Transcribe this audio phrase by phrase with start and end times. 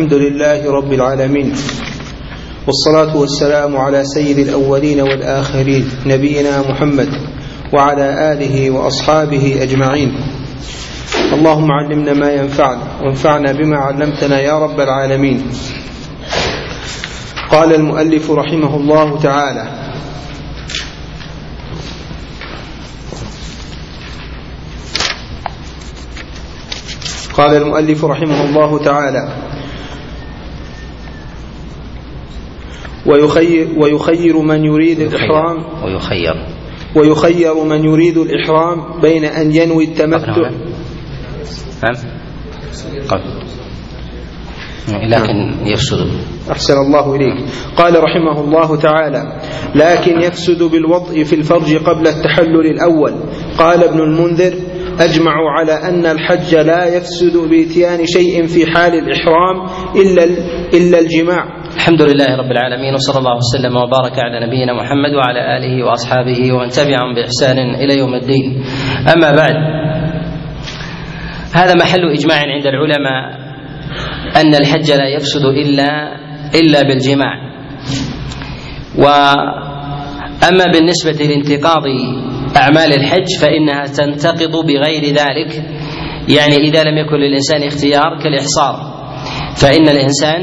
[0.00, 1.52] الحمد لله رب العالمين
[2.66, 7.08] والصلاة والسلام على سيد الأولين والآخرين نبينا محمد
[7.72, 10.14] وعلى آله وأصحابه أجمعين
[11.32, 15.46] اللهم علمنا ما ينفعنا وانفعنا بما علمتنا يا رب العالمين
[17.50, 19.64] قال المؤلف رحمه الله تعالى
[27.36, 29.49] قال المؤلف رحمه الله تعالى
[33.10, 35.84] ويخير, ويخير من يريد الإحرام.
[35.84, 36.34] ويخير.
[36.96, 40.26] ويخير من يريد الإحرام بين أن ينوي التمتع.
[41.82, 41.94] نعم
[43.08, 43.20] قل
[45.10, 46.06] لكن يفسد.
[46.50, 47.48] أحسن الله إليك.
[47.76, 49.40] قال رحمه الله تعالى
[49.74, 53.14] لكن يفسد بالوضع في الفرج قبل التحلل الأول.
[53.58, 54.54] قال ابن المنذر
[55.00, 59.66] أجمعوا على أن الحج لا يفسد بإتيان شيء في حال الإحرام
[59.96, 60.24] إلا
[60.74, 61.59] إلا الجماع.
[61.76, 66.68] الحمد لله رب العالمين وصلى الله وسلم وبارك على نبينا محمد وعلى آله وأصحابه ومن
[66.68, 68.64] تبعهم بإحسان إلى يوم الدين.
[69.14, 69.54] أما بعد
[71.54, 73.22] هذا محل إجماع عند العلماء
[74.36, 75.90] أن الحج لا يفسد إلا
[76.54, 77.34] إلا بالجماع.
[78.98, 81.84] وأما بالنسبة لانتقاض
[82.56, 85.64] أعمال الحج فإنها تنتقض بغير ذلك
[86.28, 88.74] يعني إذا لم يكن للإنسان اختيار كالإحصار
[89.62, 90.40] فإن الإنسان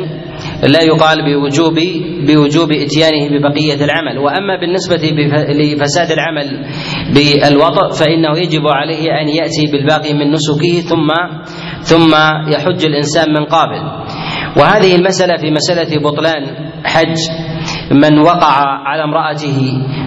[0.64, 1.80] لا يقال بوجوب
[2.28, 4.18] بوجوب إتيانه ببقية العمل.
[4.18, 5.02] وأما بالنسبة
[5.50, 6.66] لفساد العمل
[7.14, 11.10] بالوضع فإنه يجب عليه أن يأتي بالباقي من نسكه ثم
[11.82, 12.12] ثم
[12.52, 13.82] يحج الإنسان من قابل.
[14.58, 16.44] وهذه المسألة في مسألة بطلان
[16.86, 17.18] حج.
[17.92, 19.60] من وقع على امرأته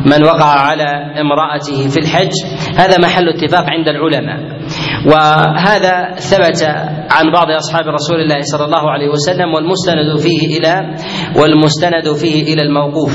[0.06, 2.32] من وقع على امرأته في الحج
[2.76, 4.59] هذا محل اتفاق عند العلماء.
[5.06, 6.62] وهذا ثبت
[7.10, 10.94] عن بعض أصحاب رسول الله صلى الله عليه وسلم والمستند فيه إلى
[11.36, 13.12] والمستند فيه إلى الموقوف.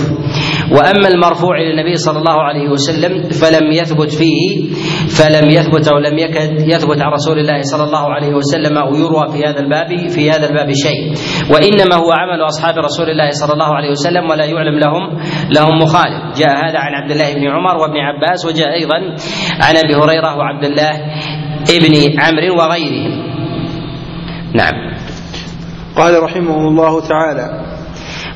[0.72, 4.70] وأما المرفوع إلى النبي صلى الله عليه وسلم فلم يثبت فيه
[5.10, 9.32] فلم يثبت أو لم يكد يثبت عن رسول الله صلى الله عليه وسلم أو يروى
[9.34, 11.14] في هذا الباب في هذا الباب شيء.
[11.54, 15.04] وإنما هو عمل أصحاب رسول الله صلى الله عليه وسلم ولا يعلم لهم
[15.52, 16.38] لهم مخالف.
[16.40, 18.98] جاء هذا عن عبد الله بن عمر وابن عباس وجاء أيضا
[19.62, 20.92] عن أبي هريرة وعبد الله
[21.70, 23.26] ابن عمرو وغيرهم
[24.54, 24.74] نعم.
[25.96, 27.66] قال رحمه الله تعالى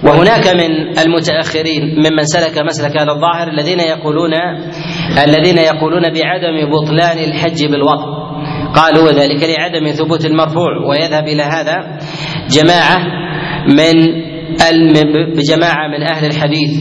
[0.03, 4.31] وهناك من المتأخرين ممن سلك مسلك هذا الظاهر الذين يقولون
[5.23, 8.19] الذين يقولون بعدم بطلان الحج بالوضع
[8.75, 11.97] قالوا وذلك لعدم ثبوت المرفوع ويذهب إلى هذا
[12.49, 12.97] جماعة
[13.67, 14.28] من
[15.37, 16.71] بجماعة من أهل الحديث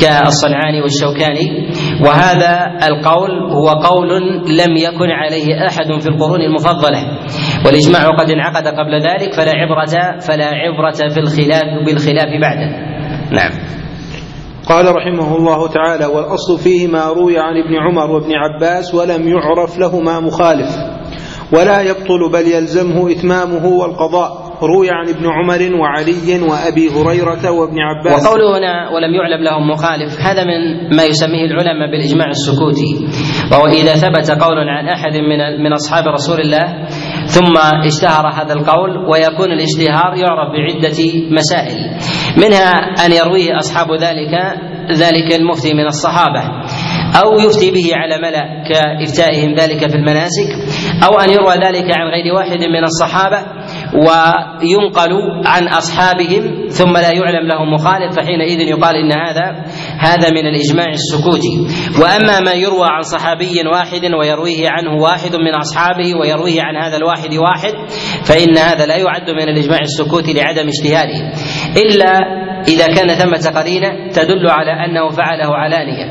[0.00, 1.70] كالصنعاني والشوكاني.
[2.04, 4.08] وهذا القول هو قول
[4.48, 7.18] لم يكن عليه أحد في القرون المفضلة.
[7.66, 12.70] والإجماع قد انعقد قبل ذلك فلا عبرة فلا عبرة في الخلاف بالخلاف بعده.
[13.30, 13.50] نعم.
[14.68, 19.78] قال رحمه الله تعالى والأصل فيه ما روي عن ابن عمر وابن عباس ولم يعرف
[19.78, 20.76] لهما مخالف.
[21.52, 24.45] ولا يبطل بل يلزمه إتمامه والقضاء.
[24.62, 28.26] روي عن ابن عمر وعلي وأبي هريرة وابن عباس.
[28.26, 32.92] وقوله هنا ولم يعلم لهم مخالف هذا من ما يسميه العلماء بالإجماع السكوتي.
[33.52, 36.86] وهو إذا ثبت قول عن أحد من من أصحاب رسول الله
[37.26, 37.54] ثم
[37.86, 41.00] اشتهر هذا القول ويكون الاشتهار يعرف بعدة
[41.30, 41.78] مسائل.
[42.36, 42.70] منها
[43.06, 44.34] أن يرويه أصحاب ذلك
[44.92, 46.42] ذلك المفتي من الصحابة
[47.22, 50.48] أو يفتي به على ملأ كإفتائهم ذلك في المناسك
[51.04, 53.38] أو أن يروى ذلك عن غير واحد من الصحابة
[53.96, 55.12] وينقل
[55.46, 59.64] عن أصحابهم ثم لا يعلم لهم مخالف فحينئذ يقال إن هذا
[59.98, 61.66] هذا من الإجماع السكوتي.
[62.02, 67.34] وأما ما يروى عن صحابي واحد ويرويه عنه واحد من أصحابه ويرويه عن هذا الواحد
[67.34, 67.74] واحد
[68.24, 71.32] فإن هذا لا يعد من الإجماع السكوتي لعدم اجتهاده.
[71.76, 72.12] إلا
[72.68, 76.06] إذا كان ثمة قرينة تدل على أنه فعله علانية.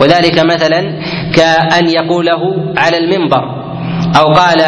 [0.00, 0.80] وذلك مثلا
[1.34, 2.40] كأن يقوله
[2.76, 3.57] على المنبر.
[4.16, 4.60] أو قال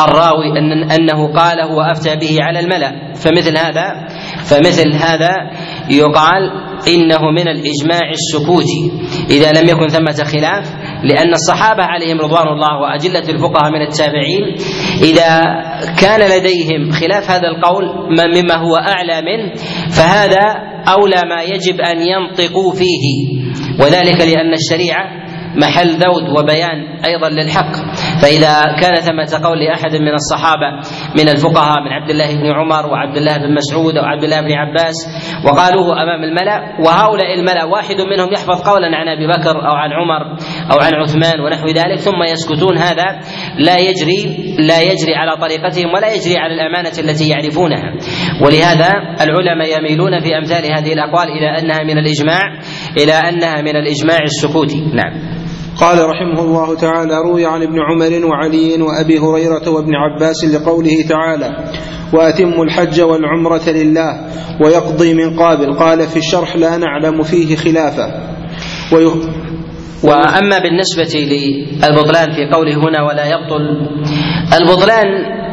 [0.00, 3.14] الراوي أن أنه قاله وأفتى به على الملأ.
[3.14, 4.06] فمثل هذا
[4.44, 5.30] فمثل هذا
[5.90, 6.50] يقال
[6.88, 8.92] إنه من الإجماع السكوتي.
[9.30, 14.56] إذا لم يكن ثمة خلاف لأن الصحابة عليهم رضوان الله وأجلة الفقهاء من التابعين
[15.02, 15.42] إذا
[16.00, 19.52] كان لديهم خلاف هذا القول مما هو أعلى منه
[19.90, 20.44] فهذا
[20.88, 23.34] أولى ما يجب أن ينطقوا فيه.
[23.80, 25.24] وذلك لأن الشريعة
[25.56, 27.72] محل ذود وبيان أيضا للحق.
[28.24, 30.70] فإذا كان ثمة قول لأحد من الصحابة
[31.18, 34.52] من الفقهاء من عبد الله بن عمر وعبد الله بن مسعود أو عبد الله بن
[34.52, 34.94] عباس
[35.44, 40.22] وقالوه أمام الملأ وهؤلاء الملأ واحد منهم يحفظ قولا عن أبي بكر أو عن عمر
[40.72, 43.04] أو عن عثمان ونحو ذلك ثم يسكتون هذا
[43.58, 47.92] لا يجري لا يجري على طريقتهم ولا يجري على الأمانة التي يعرفونها.
[48.42, 48.90] ولهذا
[49.20, 52.40] العلماء يميلون في أمثال هذه الأقوال إلى أنها من الإجماع
[52.96, 54.80] إلى أنها من الإجماع السكوتي.
[54.94, 55.33] نعم.
[55.80, 61.50] قال رحمه الله تعالى روي عن ابن عمر وعلي وأبي هريرة وابن عباس لقوله تعالى
[62.12, 64.20] وأتموا الحج والعمرة لله
[64.64, 68.34] ويقضي من قابل قال في الشرح لا نعلم فيه خلافا
[68.92, 69.10] ويه
[70.04, 73.88] وأما بالنسبة للبطلان في قوله هنا ولا يبطل
[74.60, 75.06] البطلان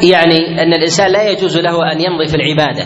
[0.03, 2.85] يعني أن الإنسان لا يجوز له أن يمضي في العبادة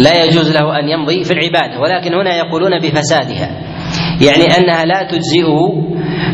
[0.00, 3.73] لا يجوز له أن يمضي في العبادة ولكن هنا يقولون بفسادها.
[4.20, 5.84] يعني أنها لا تجزئه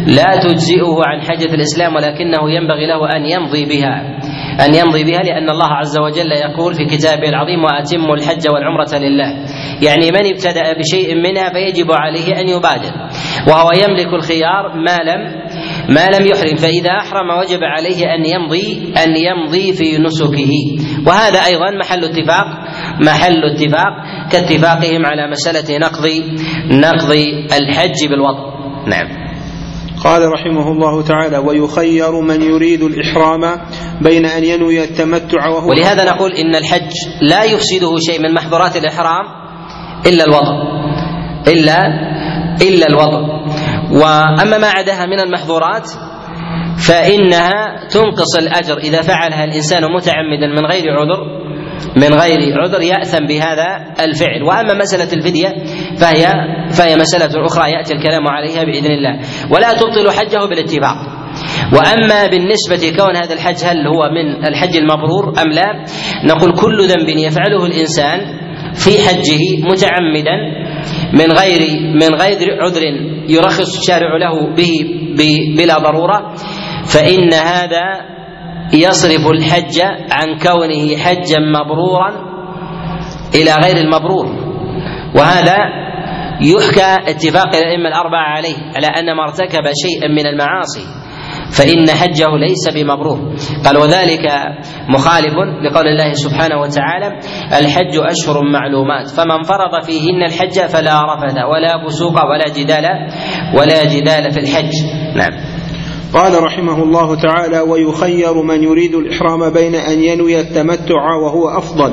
[0.07, 4.19] لا تجزئه عن حجة الإسلام ولكنه ينبغي له أن يمضي بها.
[4.67, 9.31] أن يمضي بها لأن الله عز وجل يقول في كتابه العظيم وأتموا الحج والعمرة لله.
[9.83, 12.93] يعني من ابتدأ بشيء منها فيجب عليه أن يبادر.
[13.49, 15.21] وهو يملك الخيار ما لم
[15.95, 16.57] ما لم يحرم.
[16.57, 20.53] فإذا أحرم وجب عليه أن يمضي أن يمضي في نسكه.
[21.07, 22.47] وهذا أيضا محل اتفاق
[23.07, 23.93] محل اتفاق
[24.33, 26.07] كاتفاقهم على مسألة نقض
[26.71, 27.13] نقض
[27.53, 28.51] الحج بالوضع
[28.87, 29.31] نعم.
[30.05, 33.61] قال رحمه الله تعالى ويخير من يريد الإحرام
[34.01, 36.93] بين أن ينوي التمتع وهو ولهذا نقول إن الحج
[37.23, 39.25] لا يفسده شيء من محظورات الإحرام
[40.07, 40.81] إلا الوضع
[41.49, 41.79] إلا
[42.63, 43.21] إلا الوضع
[43.93, 45.91] وأما ما عداها من المحظورات
[46.79, 51.41] فإنها تنقص الأجر إذا فعلها الإنسان متعمدا من غير عذر
[51.97, 55.49] من غير عذر يأثم بهذا الفعل وأما مسألة الفدية
[55.97, 56.27] فهي
[56.71, 60.97] فهي مسألة أخرى يأتي الكلام عليها بإذن الله ولا تبطل حجه بالاتفاق
[61.73, 65.85] وأما بالنسبة كون هذا الحج هل هو من الحج المبرور أم لا؟
[66.25, 68.21] نقول كل ذنب يفعله الإنسان
[68.75, 70.37] في حجه متعمدا
[71.13, 72.83] من غير من غير عذر
[73.29, 74.73] يرخص الشارع له به
[75.57, 76.35] بلا ضرورة
[76.87, 78.20] فإن هذا
[78.73, 79.81] يصرف الحج
[80.13, 82.11] عن كونه حجا مبرورا
[83.35, 84.27] إلى غير المبرور.
[85.15, 85.57] وهذا
[86.41, 91.01] يحكى اتفاق الأئمة الأربعة عليه على أن ما ارتكب شيئا من المعاصي
[91.59, 93.19] فإن حجه ليس بمبرور.
[93.65, 94.25] قال وذلك
[94.89, 97.19] مخالف لقول الله سبحانه وتعالى
[97.59, 102.85] الحج أشهر معلومات فمن فرض فيهن الحج فلا رفث ولا فسوق ولا جدال
[103.59, 104.73] ولا جدال في الحج.
[105.17, 105.50] نعم.
[106.15, 111.93] قال رحمه الله تعالى ويخير من يريد الإحرام بين أن ينوي التمتع وهو أفضل.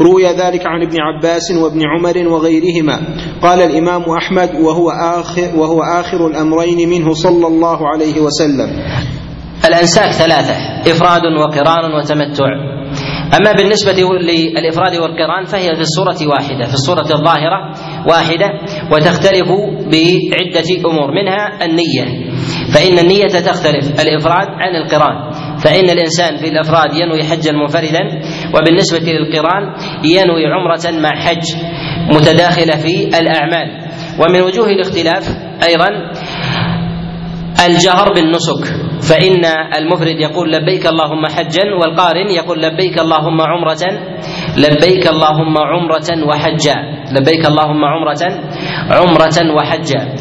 [0.00, 3.00] روي ذلك عن ابن عباس وابن عمر وغيرهما.
[3.42, 8.70] قال الإمام أحمد وهو آخر, وهو آخر الأمرين منه صلى الله عليه وسلم.
[9.68, 10.54] الأنساك ثلاثة
[10.92, 12.44] إفراد وقران وتمتع.
[13.36, 17.74] أما بالنسبة للإفراد والقران فهي في الصورة واحدة في الصورة الظاهرة
[18.08, 18.46] واحدة
[18.92, 19.48] وتختلف
[19.86, 22.33] بعدة أمور منها النية.
[22.74, 25.30] فإن النية تختلف الإفراد عن القران.
[25.58, 28.00] فإن الإنسان في الإفراد ينوي حجا منفردا
[28.54, 29.62] وبالنسبة للقران
[30.04, 31.44] ينوي عمرة مع حج
[32.10, 33.68] متداخلة في الأعمال.
[34.20, 35.28] ومن وجوه الاختلاف
[35.68, 35.88] أيضا
[37.66, 38.64] الجهر بالنسك.
[39.10, 39.44] فإن
[39.78, 43.84] المفرد يقول لبيك اللهم حجا والقارن يقول لبيك اللهم عمرة
[44.56, 46.74] لبيك اللهم عمرة وحجا.
[47.12, 48.22] لبيك اللهم عمرة
[48.90, 50.14] عمرة وحجا.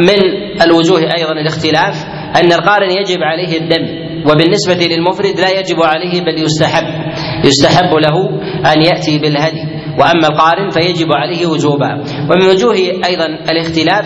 [0.00, 0.20] ومن
[0.62, 1.94] الوجوه أيضا الاختلاف
[2.42, 6.84] أن القارن يجب عليه الدم وبالنسبة للمفرد لا يجب عليه بل يستحب
[7.44, 8.28] يستحب له
[8.72, 9.62] أن يأتي بالهدي
[9.98, 12.74] وأما القارن فيجب عليه وجوبا ومن وجوه
[13.06, 14.04] أيضا الاختلاف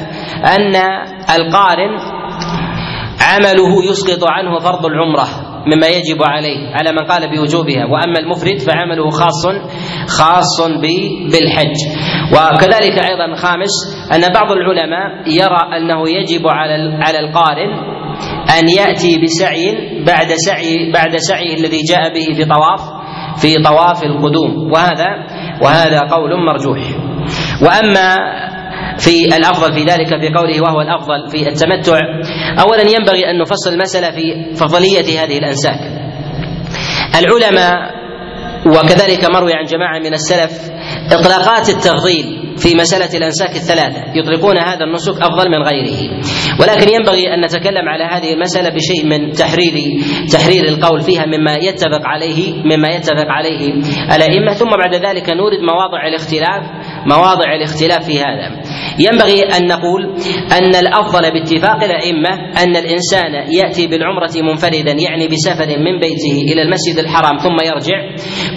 [0.58, 0.76] أن
[1.36, 1.90] القارن
[3.20, 5.26] عمله يسقط عنه فرض العمرة
[5.66, 7.84] مما يجب عليه على من قال بوجوبها.
[7.84, 9.46] وأما المفرد فعمله خاص
[10.08, 10.60] خاص
[11.32, 11.76] بالحج.
[12.32, 13.74] وكذلك أيضا خامس
[14.14, 17.70] أن بعض العلماء يرى أنه يجب على على القارن
[18.58, 19.64] أن يأتي بسعي
[20.06, 22.80] بعد سعي بعد سعيه الذي جاء به في طواف
[23.42, 24.72] في طواف القدوم.
[24.72, 25.06] وهذا
[25.62, 26.78] وهذا قول مرجوح.
[27.62, 28.16] وأما
[28.98, 31.98] في الأفضل في ذلك في قوله وهو الأفضل في التمتع.
[32.60, 35.80] اولا ينبغي أن نفصل المسألة في فضلية هذه الأنساك.
[37.18, 37.96] العلماء
[38.66, 40.70] وكذلك مروي عن جماعة من السلف
[41.12, 46.20] إطلاقات التفضيل في مسألة الأنساك الثلاثة يطلقون هذا النسك أفضل من غيره.
[46.60, 49.74] ولكن ينبغي أن نتكلم على هذه المسألة بشيء من تحرير
[50.32, 53.72] تحرير القول فيها مما يتفق عليه مما يتفق عليه
[54.16, 54.52] الأئمة.
[54.52, 56.62] ثم بعد ذلك نورد مواضع الاختلاف
[57.06, 58.60] مواضع الاختلاف في هذا.
[58.98, 60.02] ينبغي أن نقول
[60.52, 62.28] أن الأفضل باتفاق الأئمة
[62.62, 67.98] أن الإنسان يأتي بالعمرة منفردا يعني بسفر من بيته إلى المسجد الحرام ثم يرجع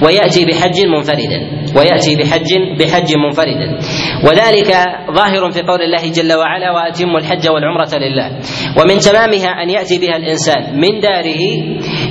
[0.06, 1.40] ويأتي بحج منفردا
[1.78, 3.80] ويأتي بحج بحج منفردا
[4.26, 4.72] وذلك
[5.16, 8.40] ظاهر في قول الله جل وعلا وأتموا الحج والعمرة لله.
[8.82, 11.42] ومن تمامها أن يأتي بها الإنسان من داره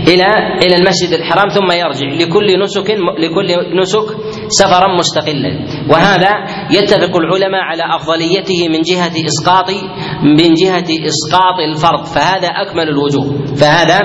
[0.09, 0.27] إلى
[0.63, 4.07] إلى المسجد الحرام ثم يرجع لكل نسك لكل نسك
[4.49, 5.53] سفرا مستقلا.
[5.91, 6.31] وهذا
[6.71, 9.71] يتفق العلماء على أفضليته من جهة إسقاط
[10.23, 12.05] من جهة إسقاط الفرض.
[12.05, 13.55] فهذا أكمل الوجوه.
[13.55, 13.99] فهذا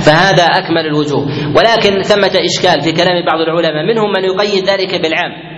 [0.00, 1.26] فهذا أكمل الوجوه.
[1.56, 3.84] ولكن ثمة إشكال في كلام بعض العلماء.
[3.94, 5.50] منهم من يقيد ذلك بالعام.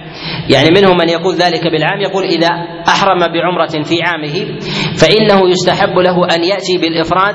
[0.50, 2.48] يعني منهم من يقول ذلك بالعام يقول إذا
[2.88, 4.58] أحرم بعمرة في عامه
[5.00, 7.34] فإنه يستحب له أن يأتي بالإفراد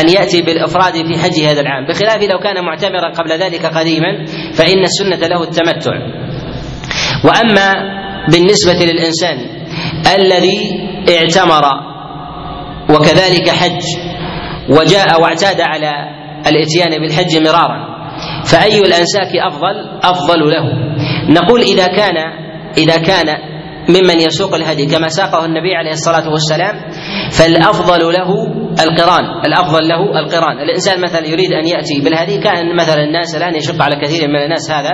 [0.00, 1.86] أن يأتي بالإفراد في حج هذا العام.
[1.86, 5.92] بخلاف لو كان معتمرا قبل ذلك قديما فإن السنة له التمتع.
[7.24, 7.74] وأما
[8.32, 9.36] بالنسبة للإنسان
[10.16, 10.58] الذي
[11.08, 11.64] اعتمر
[12.90, 13.82] وكذلك حج
[14.68, 15.90] وجاء واعتاد على
[16.46, 17.90] الإتيان بالحج مرارا
[18.44, 20.64] فأي الأنساك أفضل؟ أفضل له.
[21.28, 22.16] نقول إذا كان
[22.78, 23.26] إذا كان
[23.88, 26.74] ممن يسوق الهدي كما ساقه النبي عليه الصلاة والسلام
[27.30, 30.60] فالأفضل له القران الأفضل له القران.
[30.60, 34.70] الإنسان مثلا يريد أن يأتي بالهدي كأن مثلا الناس الآن يشق على كثير من الناس
[34.70, 34.90] هذا.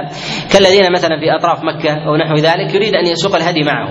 [0.52, 3.88] كالذين مثلا في أطراف مكة أو نحو ذلك يريد أن يسوق الهدي معه.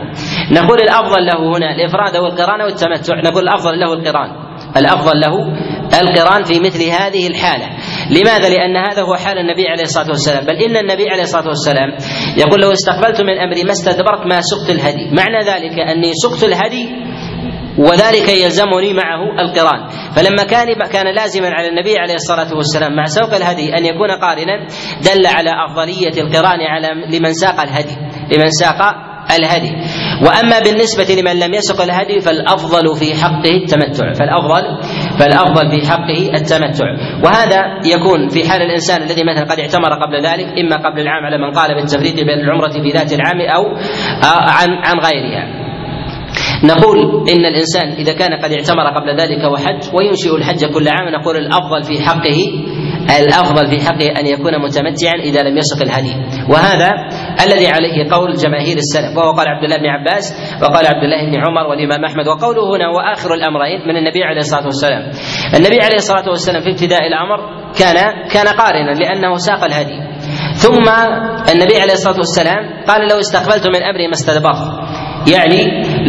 [0.51, 3.15] نقول الأفضل له هنا الإفراد والقران والتمتع.
[3.23, 4.29] نقول الأفضل له القران.
[4.77, 5.33] الأفضل له
[6.01, 7.69] القران في مثل هذه الحالة.
[8.11, 10.45] لماذا؟ لأن هذا هو حال النبي عليه الصلاة والسلام.
[10.45, 11.89] بل إن النبي عليه الصلاة والسلام
[12.37, 15.05] يقول لو استقبلت من أمري ما استدبرت ما سقت الهدي.
[15.11, 16.89] معنى ذلك أني سقت الهدي
[17.77, 19.89] وذلك يلزمني معه القران.
[20.15, 24.67] فلما كان كان لازما على النبي عليه الصلاة والسلام مع سوق الهدي أن يكون قارنا
[25.03, 27.95] دل على أفضلية القران على لمن ساق الهدي
[28.31, 28.81] لمن ساق
[29.39, 29.71] الهدي.
[30.25, 34.63] وأما بالنسبة لمن لم يسق الهدي فالأفضل في حقه التمتع فالافضل
[35.19, 36.85] فالأفضل في حقه التمتع.
[37.23, 41.37] وهذا يكون في حال الإنسان الذي مثلا قد اعتمر قبل ذلك إما قبل العام على
[41.37, 43.63] من قال بالتفريق بين العمره في ذات العام أو
[44.47, 45.64] عن عن غيرها.
[46.65, 51.37] نقول إن الإنسان إذا كان قد اعتمر قبل ذلك وحج وينشئ الحج كل عام نقول
[51.37, 52.39] الأفضل في حقه
[53.19, 56.15] الأفضل في حقه أن يكون متمتعا إذا لم يسق الهدي.
[56.49, 56.89] وهذا
[57.45, 60.25] الذي عليه قول جماهير السلف وهو قال عبد الله بن عباس
[60.61, 64.65] وقال عبد الله بن عمر والإمام أحمد وقوله هنا وآخر الأمرين من النبي عليه الصلاة
[64.65, 65.11] والسلام.
[65.57, 67.37] النبي عليه الصلاة والسلام في ابتداء الأمر
[67.79, 67.95] كان
[68.33, 69.99] كان قارنا لأنه ساق الهدي.
[70.53, 70.89] ثم
[71.53, 74.95] النبي عليه الصلاة والسلام قال لو استقبلت من أمري ما استدبرت.
[75.33, 75.61] يعني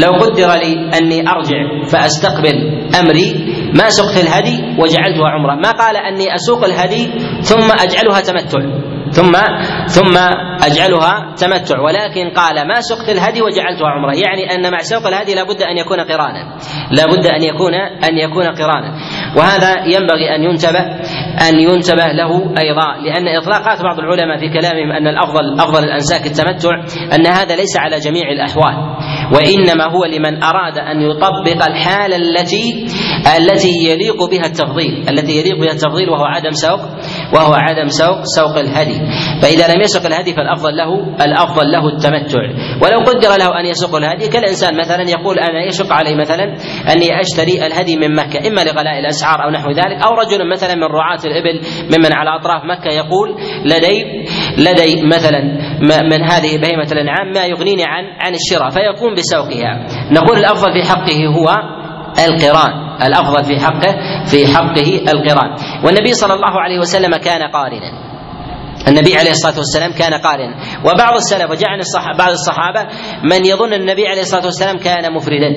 [0.03, 2.57] لو قدر لي أني أرجع فأستقبل
[3.01, 5.55] أمري ما سقت الهدي وجعلتها عمرة.
[5.55, 7.05] ما قال أني أسوق الهدي
[7.41, 8.61] ثم أجعلها تمتع
[9.11, 9.33] ثم
[9.87, 10.17] ثم
[10.67, 14.13] أجعلها تمتع ولكن قال ما سقت الهدي وجعلتها عمرة.
[14.15, 16.59] يعني أن مع سوق الهدي لابد أن يكون قرانا.
[16.91, 17.75] لابد أن يكون
[18.05, 18.95] أن يكون قرانا.
[19.37, 20.85] وهذا ينبغي أن ينتبه
[21.49, 26.75] أن ينتبه له أيضا لأن إطلاقات بعض العلماء في كلامهم أن الأفضل أفضل الأنساك التمتع
[27.15, 28.75] أن هذا ليس على جميع الأحوال.
[29.33, 32.87] وإنما هو لمن أراد أن يطبق الحالة التي
[33.37, 36.81] التي يليق بها التفضيل التي يليق بها التفضيل وهو عدم سوق.
[37.35, 38.99] وهو عدم سوق سوق الهدي.
[39.43, 40.91] فإذا لم يسق الهدي فالأفضل له
[41.25, 42.43] الأفضل له التمتع.
[42.83, 46.45] ولو قدر له أن يسق الهدي كالإنسان مثلا يقول أنا يشق علي مثلا
[46.93, 50.85] أني أشتري الهدي من مكة إما لغلاء الأسعار أو نحو ذلك أو رجل مثلا من
[50.85, 51.61] رعاة الإبل
[51.97, 54.05] ممن على أطراف مكة يقول لدي
[54.59, 55.41] لدي مثلا
[55.83, 59.87] من هذه بهيمه الأنعام ما يغنيني عن عن الشراء فيقوم بسوقها.
[60.13, 61.49] نقول الأفضل في حقه هو
[62.29, 62.86] القران.
[63.03, 65.57] الأفضل في حقه في حقه القران.
[65.85, 68.07] والنبي صلى الله عليه وسلم كان قارنا.
[68.89, 70.57] النبي عليه الصلاة والسلام كان قارنا.
[70.85, 71.81] وبعض السلف وجاء عن
[72.19, 72.87] بعض الصحابة
[73.25, 75.51] من يظن النبي عليه الصلاة والسلام كان مفردا.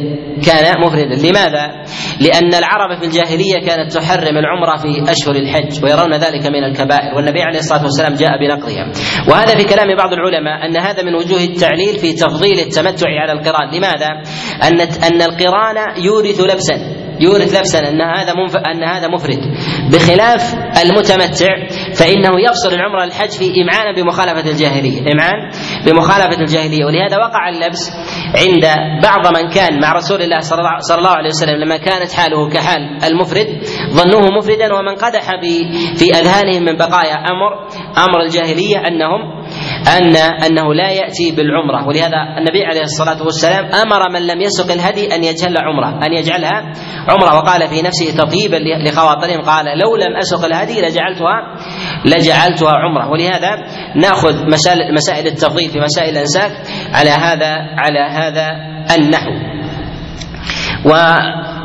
[0.45, 1.15] كان مفردا.
[1.27, 1.83] لماذا؟
[2.19, 7.15] لأن العرب في الجاهلية كانت تحرم العمرة في أشهر الحج ويرون ذلك من الكبائر.
[7.15, 8.91] والنبي عليه الصلاة والسلام جاء بنقضها.
[9.27, 13.69] وهذا في كلام بعض العلماء أن هذا من وجوه التعليل في تفضيل التمتع على القران.
[13.77, 14.09] لماذا؟
[14.63, 16.98] ان أن القران يورث لبسا.
[17.21, 18.33] يورث لبسا أن هذا.
[18.71, 19.39] أن هذا مفرد
[19.93, 25.51] بخلاف المتمتع فإنه يفصل العمره الحج في امعانا بمخالفة الجاهلية إمعان
[25.85, 27.91] بمخالفة الجاهلية ولهذا وقع اللبس
[28.35, 28.65] عند
[29.03, 33.47] بعض من كان مع رسول الله صلى الله عليه وسلم لما كانت حاله كحال المفرد
[33.89, 35.31] ظنوه مفردا ومن قدح
[35.97, 39.38] في أذهانهم من بقايا أمر أمر الجاهلية أنهم
[39.87, 41.87] ان أنه لا يأتي بالعمرة.
[41.87, 46.73] ولهذا النبي عليه الصلاة والسلام أمر من لم يسق الهدي أن يجهل عمرة أن يجعلها
[47.09, 47.37] عمرة.
[47.37, 48.57] وقال في نفسه تطيبا
[48.87, 51.55] لخواطرهم قال لو لم اسق الهدي لجعلتها
[52.05, 53.09] لجعلتها عمرة.
[53.09, 53.51] ولهذا
[53.95, 56.51] نأخذ مسائل مسائل التفضيل في مسائل الانساك
[56.93, 58.47] على هذا على هذا
[58.95, 59.31] النحو.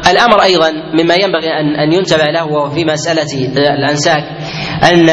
[0.09, 4.23] والامر أيضا مما ينبغي ان أن ينتبه له وهو في مسألة الأنساك
[4.83, 5.11] أن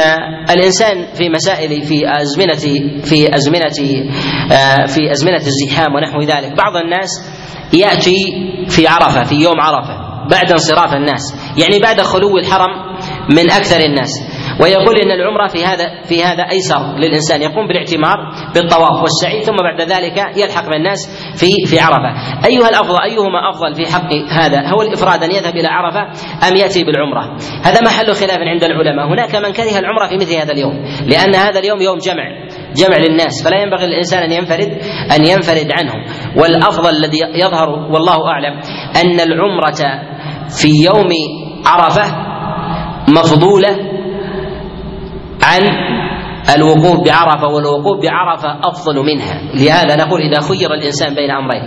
[0.50, 2.56] الإنسان في مسائل في ازمنه
[3.04, 4.04] في أزمنة
[4.88, 6.58] في أزمنة الزحام ونحو ذلك.
[6.58, 7.10] بعض الناس
[7.74, 8.16] يأتي
[8.70, 12.98] في عرفة في يوم عرفة بعد انصراف الناس يعني بعد خلو الحرم
[13.30, 14.10] من أكثر الناس.
[14.62, 17.42] ويقول إن العمرة في هذا في هذا أيسر للإنسان.
[17.42, 18.18] يقوم بالاعتمار
[18.54, 21.00] بالطواف والسعي ثم بعد ذلك يلحق بالناس
[21.40, 22.12] في في عرفة.
[22.46, 26.02] أيها الأفضل أيهما أفضل في حق هذا؟ هو الإفراد أن يذهب إلى عرفة
[26.48, 29.08] أم يأتي بالعمرة؟ هذا محل خلاف عند العلماء.
[29.08, 30.74] هناك من كره العمرة في مثل هذا اليوم
[31.08, 32.24] لأن هذا اليوم يوم جمع
[32.76, 33.44] جمع للناس.
[33.44, 34.82] فلا ينبغي للإنسان أن ينفرد
[35.16, 36.06] أن ينفرد عنهم
[36.38, 38.60] والأفضل الذي يظهر والله أعلم
[38.96, 39.82] أن العمرة
[40.62, 41.10] في يوم
[41.66, 42.32] عرفة
[43.08, 43.91] مفضولة
[45.44, 45.62] عن
[46.56, 49.42] الوقوف بعرفة والوقوف بعرفة أفضل منها.
[49.56, 51.64] لهذا نقول إذا خير الإنسان بين أمرين.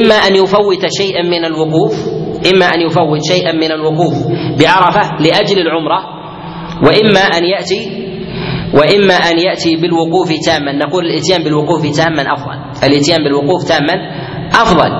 [0.00, 1.92] إما أن يفوت شيئا من الوقوف
[2.54, 4.14] إما أن يفوت شيئا من الوقوف
[4.60, 6.00] بعرفة لأجل العمرة
[6.84, 8.00] وإما أن يأتي
[8.74, 10.72] وإما أن يأتي بالوقوف تاما.
[10.72, 12.86] نقول الإتيان بالوقوف تاما أفضل.
[12.88, 13.94] الإتيان بالوقوف تاما
[14.48, 14.90] أفضل.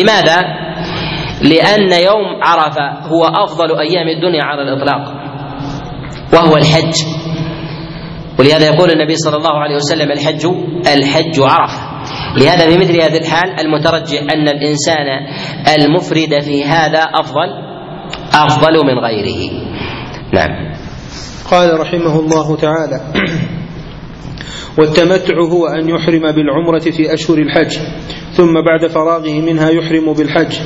[0.00, 0.40] لماذا؟
[1.42, 5.14] لأن يوم عرفة هو أفضل أيام الدنيا على الإطلاق
[6.32, 7.19] وهو الحج.
[8.40, 10.46] ولهذا يقول النبي صلى الله عليه وسلم الحج
[10.96, 11.80] الحج عرفه
[12.36, 15.06] لهذا في مثل هذه الحال المترجح أن الإنسان
[15.78, 17.48] المفرد في هذا افضل
[18.34, 19.52] أفضل من غيره.
[20.34, 20.74] نعم.
[21.50, 23.00] قال رحمه الله تعالى
[24.78, 27.78] والتمتع هو أن يحرم بالعمرة في أشهر الحج
[28.32, 30.56] ثم بعد فراغه منها يحرم بالحج.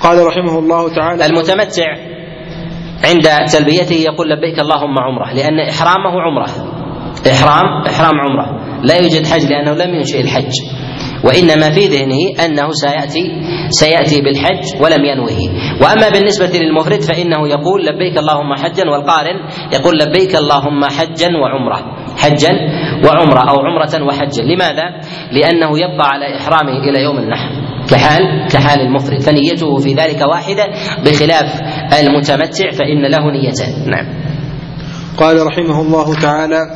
[0.00, 2.15] قال رحمه الله تعالى المتمتع
[3.04, 6.50] عند تلبيته يقول لبيك اللهم عمره لأن إحرامه عمره.
[7.26, 8.48] إحرام إحرام عمره.
[8.82, 10.52] لا يوجد حج لأنه لم ينشئ الحج.
[11.24, 13.24] وإنما في ذهنه أنه سيأتي
[13.68, 15.38] سيأتي بالحج ولم ينوه.
[15.82, 19.36] وأما بالنسبة للمفرد فإنه يقول لبيك اللهم حجا والقارن
[19.72, 21.80] يقول لبيك اللهم حجا وعمره.
[22.16, 22.52] حجا
[23.04, 24.84] وعمرة أو عمرة وحجا لماذا؟
[25.32, 27.50] لأنه يبقى على إحرامه إلى يوم النحر.
[27.90, 29.20] كحال كحال المفرد.
[29.20, 30.64] فنيته في ذلك واحدة
[31.04, 31.60] بخلاف
[32.00, 33.90] المتمتع فإن له نيتان.
[33.90, 34.06] نعم.
[35.18, 36.66] قال رحمه الله تعالى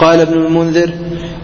[0.00, 0.92] قال ابن المنذر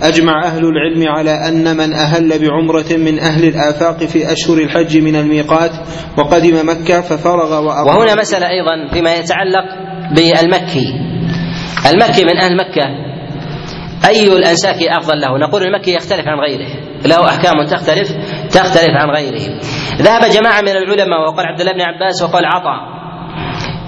[0.03, 5.17] أجمع أهل العلم على أن من أهل بعمرة من أهل الآفاق في أشهر الحج من
[5.17, 5.71] الميقات
[6.19, 7.99] وقدم مكة ففرغ وأقام.
[7.99, 9.65] وهنا مسألة أيضا فيما يتعلق
[10.17, 10.87] بالمكي.
[11.91, 13.16] المكي من أهل مكة.
[14.05, 16.69] أي الأنساك أفضل له؟ نقول المكي يختلف عن غيره
[17.07, 18.09] له أحكام تختلف
[18.51, 19.61] تختلف عن غيره.
[19.97, 22.97] ذهب جماعة من العلماء وقال عبد الله بن عباس وقال عطاء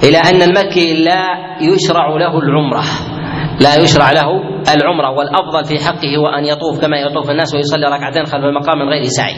[0.04, 1.24] إلى أن المكي لا
[1.60, 2.82] يشرع له العمرة
[3.60, 4.28] لا يشرع له
[4.74, 8.88] العمرة والأفضل في حقه هو أن يطوف كما يطوف الناس ويصلي ركعتين خلف المقام من
[8.88, 9.34] غير سعي.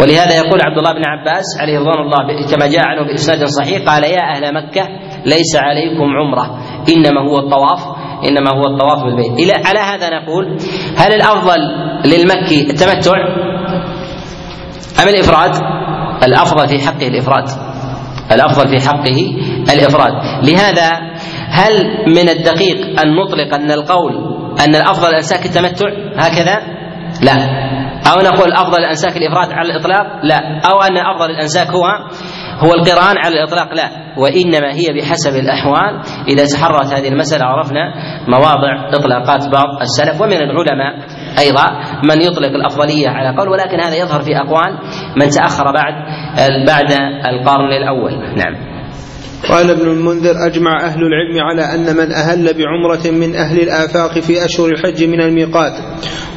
[0.00, 4.04] ولهذا يقول عبد الله بن عباس عليه رضوان الله كما جاء عنه بإسناد صحيح قال
[4.04, 4.88] يا أهل مكة
[5.26, 7.80] ليس عليكم عمرة إنما هو الطواف
[8.24, 9.32] إنما هو الطواف بالبيت.
[9.40, 10.56] إلى على هذا نقول
[10.96, 11.58] هل الأفضل
[12.04, 13.12] للمكي التمتع
[15.02, 15.50] أم الإفراد؟
[16.22, 17.44] الأفضل في حقه الإفراد.
[18.32, 19.16] الأفضل في حقه
[19.74, 20.12] الإفراد.
[20.42, 20.92] لهذا
[21.48, 21.72] هل
[22.06, 26.56] من الدقيق أن نطلق أن القول أن الأفضل الأنساك التمتع هكذا؟
[27.22, 27.66] لا.
[28.12, 30.60] أو نقول أفضل الأنساك الإفراد على الإطلاق؟ لا.
[30.70, 31.82] أو أن أفضل الأنساك هو
[32.64, 33.90] هو القرآن على الإطلاق لا.
[34.16, 36.00] وإنما هي بحسب الأحوال.
[36.28, 37.94] إذا تحررت هذه المسألة عرفنا
[38.28, 40.94] مواضع إطلاقات بعض السلف ومن العلماء
[41.38, 41.66] أيضا
[42.10, 44.78] من يطلق الأفضلية على قول ولكن هذا يظهر في أقوال
[45.16, 45.94] من تأخر بعد
[46.66, 46.92] بعد
[47.26, 48.12] القرن الأول.
[48.36, 48.75] نعم.
[49.48, 54.44] قال ابن المنذر أجمع أهل العلم على أن من أهل بعمرة من أهل الآفاق في
[54.44, 55.72] أشهر الحج من الميقات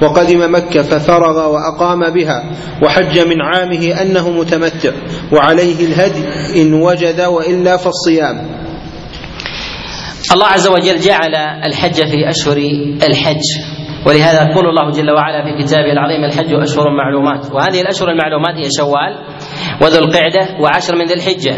[0.02, 2.44] وقدم مكة ففرغ وأقام بها
[2.84, 4.92] وحج من عامه أنه متمتع
[5.32, 6.24] وعليه الهدي
[6.62, 8.60] إن وجد وإلا فالصيام
[10.34, 12.58] الله عز وجل جعل الحج في أشهر
[13.10, 13.44] الحج
[14.06, 18.70] ولهذا يقول الله جل وعلا في كتابه العظيم الحج أشهر معلومات وهذه الأشهر المعلومات هي
[18.78, 19.18] شوال
[19.82, 21.56] وذو القعدة وعشر من ذي الحجة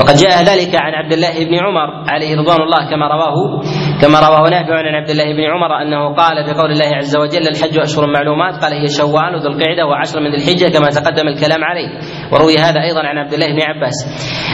[0.00, 3.62] وقد جاء ذلك عن عبد الله بن عمر عليه رضوان الله كما رواه
[4.02, 7.48] كما رواه نافع عن عبد الله بن عمر أنه قال في قول الله عز وجل
[7.48, 8.62] الحج أشهر معلومات.
[8.62, 11.88] قال هي شوال وذو القعده وعشر من ذي الحجه كما تقدم الكلام عليه.
[12.32, 13.94] وروي هذا أيضا عن عبد الله بن عباس.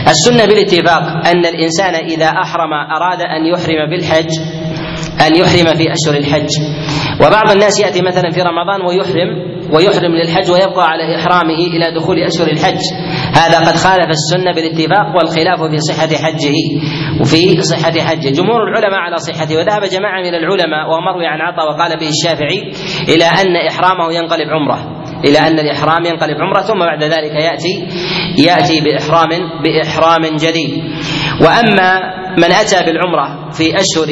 [0.09, 4.31] السنة بالاتفاق أن الإنسان إذا أحرم أراد أن يحرم بالحج
[5.27, 6.51] أن يحرم في أشهر الحج.
[7.21, 12.49] وبعض الناس يأتي مثلا في رمضان ويحرم ويحرم للحج ويبقى على إحرامه إلى دخول أشهر
[12.49, 12.81] الحج.
[13.35, 16.55] هذا قد خالف السنة بالاتفاق والخلاف في صحة حجه
[17.21, 18.31] وفي صحة حجه.
[18.31, 22.73] جمهور العلماء على صحته وذهب جماعة من العلماء ومروي عن عطاء وقال به الشافعي
[23.09, 25.03] إلى أن إحرامه ينقلب عمرة.
[25.25, 27.87] إلى أن الإحرام ينقلب عمرة ثم بعد ذلك يأتي
[28.39, 29.29] يأتي بإحرام
[29.63, 30.85] بإحرام جديد.
[31.41, 34.09] وأما من أتى بالعمرة في أشهر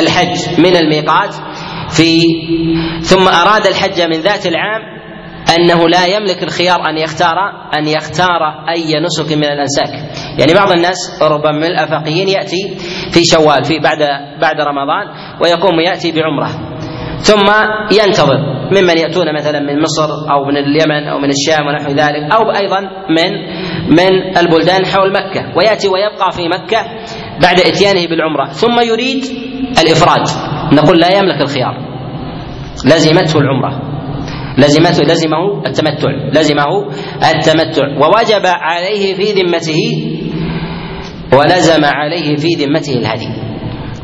[0.00, 1.34] الحج من الميقات
[1.96, 2.20] في
[3.02, 4.94] ثم أراد الحج من ذات العام
[5.58, 7.36] أنه لا يملك الخيار أن يختار
[7.78, 9.92] أن يختار أي نسك من الأنساك.
[10.38, 12.76] يعني بعض الناس ربما من الأفاقيين يأتي
[13.12, 13.98] في شوال في بعد
[14.40, 15.06] بعد رمضان
[15.42, 16.50] ويقوم يأتي بعمرة.
[17.18, 17.52] ثم
[17.92, 18.38] ينتظر
[18.72, 22.80] ممن يأتون مثلا من مصر أو من اليمن أو من الشام ونحو ذلك أو أيضا
[23.10, 23.30] من
[23.88, 25.56] من البلدان حول مكة.
[25.56, 26.80] ويأتي ويبقى في مكة
[27.42, 28.46] بعد إتيانه بالعمرة.
[28.48, 29.24] ثم يريد
[29.82, 31.74] الافراد نقول لا يملك الخيار.
[32.84, 33.82] لزمته العمرة.
[34.58, 36.10] لزمته لزمه التمتع.
[36.32, 36.88] لزمه
[37.34, 37.86] التمتع.
[38.00, 39.82] ووجب عليه في ذمته
[41.32, 43.28] ولزم عليه في ذمته الهدي.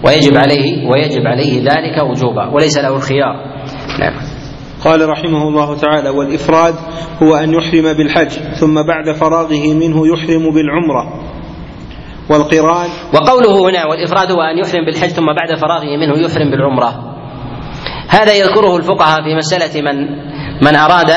[0.04, 3.34] ويجب عليه ويجب عليه ذلك وجوبا وليس له الخيار.
[4.00, 4.14] نعم.
[4.84, 6.74] قال رحمه الله تعالى والإفراد
[7.22, 11.29] هو أن يحرم بالحج ثم بعد فراغه منه يحرم بالعمرة.
[12.30, 12.88] والقران.
[13.14, 17.16] وقوله هنا والإفراد هو أن يحرم بالحج ثم بعد فراغه منه يحرم بالعمرة.
[18.08, 19.96] هذا يذكره الفقهاء في مسألة من
[20.62, 21.10] من أراد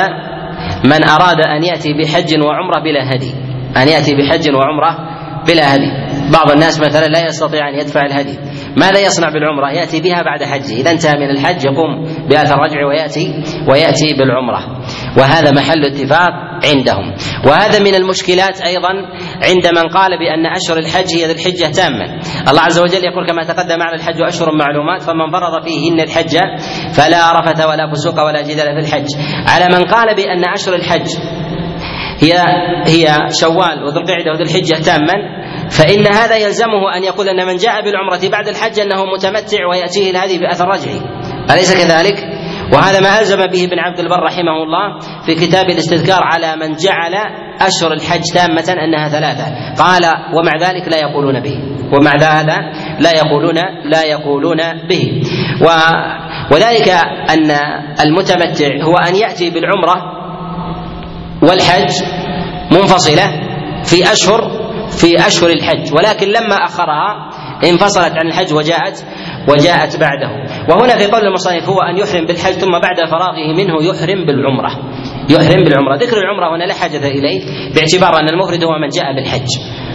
[0.86, 3.32] من أراد أن يأتي بحج وعمرة بلا هدي.
[3.78, 4.97] أن يأتي بحج وعمرة
[5.47, 5.91] بلا هدي.
[6.34, 8.39] بعض الناس مثلا لا يستطيع أن يدفع الهدي.
[8.78, 10.73] ماذا يصنع بالعمرة؟ يأتي بها بعد حجه.
[10.82, 14.83] إذا انتهى من الحج يقوم بأثر رجعه ويأتي ويأتي بالعمرة.
[15.17, 17.13] وهذا محل اتفاق عندهم.
[17.47, 18.89] وهذا من المشكلات أيضا
[19.41, 23.43] عند من قال بأن أشهر الحج هي ذي الحجة تاما الله عز وجل يقول كما
[23.43, 26.38] تقدم على الحج أشهر معلومات فمن فرض فيهن الحج
[26.93, 29.08] فلا رفث ولا فسوق ولا جدال في الحج.
[29.47, 31.08] على من قال بأن أشهر الحج
[32.19, 32.34] هي
[32.88, 35.13] هي شوال وذو القعدة وذو الحجة تاما
[35.69, 40.39] فإن هذا يلزمه أن يقول أن من جاء بالعمرة بعد الحج أنه متمتع ويأتيه الهدي
[40.39, 41.02] بأثر رجعه
[41.52, 42.33] أليس كذلك؟
[42.73, 47.13] وهذا ما ألزم به ابن عبد البر رحمه الله في كتاب الاستذكار على من جعل
[47.62, 49.45] أشهر الحج تامة أنها ثلاثة.
[49.83, 50.01] قال
[50.33, 51.59] ومع ذلك لا يقولون به.
[51.93, 52.57] ومع هذا
[52.99, 53.55] لا يقولون
[53.86, 54.57] لا يقولون
[54.89, 55.23] به.
[55.62, 55.67] و
[56.51, 56.89] وذلك
[57.29, 57.51] أن
[58.01, 59.95] المتمتع هو أن يأتي بالعمرة
[61.41, 61.91] والحج
[62.71, 63.27] منفصلة
[63.83, 64.51] في أشهر
[64.89, 65.93] في أشهر الحج.
[65.93, 67.29] ولكن لما أخرها
[67.69, 69.05] انفصلت عن الحج وجاءت
[69.49, 70.29] وجاءت بعده.
[70.69, 74.71] وهنا في قول المصنف هو أن يحرم بالحج ثم بعد فراغه منه يحرم بالعمرة.
[75.29, 75.95] يحرم بالعمرة.
[75.95, 77.41] ذكر العمرة هنا لا حاجة إليه
[77.75, 79.47] باعتبار أن المفرد هو من جاء بالحج.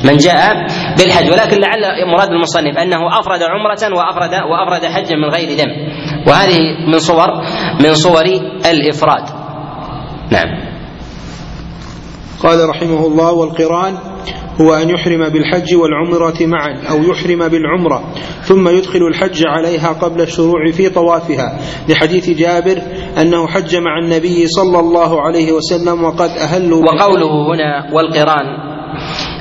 [0.05, 0.67] من جاء
[0.99, 1.31] بالحج.
[1.31, 5.77] ولكن لعل مراد المصنف أنه أفرد عمرة وأفرد وأفرد حجا من غير ذنب.
[6.29, 6.59] وهذه
[6.93, 7.29] من صور
[7.81, 8.25] من صور
[8.71, 9.25] الإفراد.
[10.31, 10.69] نعم.
[12.43, 13.99] قال رحمه الله والقرآن
[14.61, 20.71] هو أن يحرم بالحج والعمرة معا أو يحرم بالعمرة ثم يدخل الحج عليها قبل الشروع
[20.73, 21.59] في طوافها.
[21.89, 22.83] لحديث جابر
[23.21, 28.47] أنه حج مع النبي صلى الله عليه وسلم وقد أهلوا وقوله هنا والقران.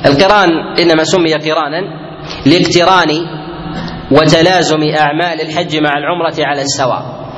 [0.06, 1.82] القران إنما سمي قرانا
[2.46, 3.10] لاقتران
[4.12, 7.28] وتلازم أعمال الحج مع العمرة على السواء.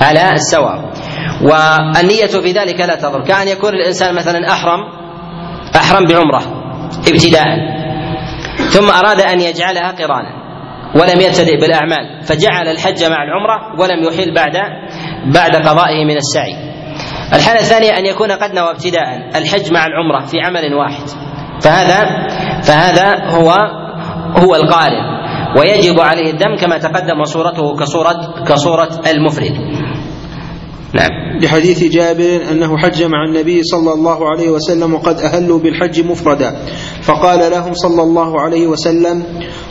[0.00, 0.92] على السواء.
[1.42, 3.24] والنية في ذلك لا تضر.
[3.24, 4.78] كأن يكون الإنسان مثلا أحرم
[5.76, 6.57] أحرم بعمرة.
[7.08, 7.46] ابتداء.
[8.70, 10.38] ثم أراد أن يجعلها قرانا
[10.94, 14.56] ولم يبتدئ بالأعمال فجعل الحج مع العمرة ولم يحل بعد
[15.34, 16.54] بعد قضائه من السعي.
[17.34, 21.08] الحالة الثانية أن يكون قد نوى ابتداء الحج مع العمرة في عمل واحد.
[21.60, 22.28] فهذا
[22.62, 23.50] فهذا هو
[24.36, 25.18] هو القارن
[25.58, 29.56] ويجب عليه الدم كما تقدم صورته كصورة كصورة المفرد.
[30.94, 31.38] نعم.
[31.42, 36.56] لحديث جابر أنه حج مع النبي صلى الله عليه وسلم وقد أهلوا بالحج مفردا.
[37.08, 39.24] فقال لهم صلى الله عليه وسلم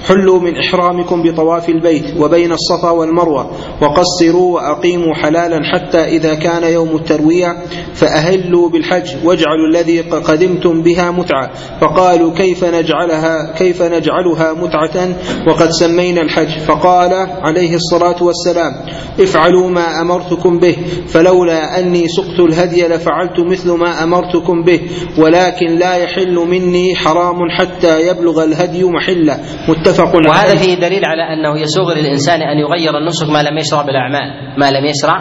[0.08, 6.96] حلوا من إحرامكم بطواف البيت وبين الصفا والمروة وقصروا وأقيموا حلالا حتى إذا كان يوم
[6.96, 7.58] التروية
[7.94, 11.52] فأهلوا بالحج واجعلوا الذي قدمتم بها متعة.
[11.82, 15.10] فقالوا كيف نجعلها كيف نجعلها متعة؟
[15.48, 16.60] وقد سمينا الحج.
[16.60, 18.74] فقال عليه الصلاة والسلام
[19.20, 20.76] افعلوا ما أمرتكم به
[21.08, 24.82] فلولا أني سقت الهدي لفعلت مثل ما أمرتكم به
[25.20, 29.38] ولكن لا يحل مني حرام حتى يبلغ الهدي محله.
[29.70, 30.30] متفق عليه.
[30.30, 34.60] وهذا فيه دليل على أنه يسوغ للإنسان أن يغير النسك ما لم يشرع بالأعمال.
[34.60, 35.18] ما لم يشرع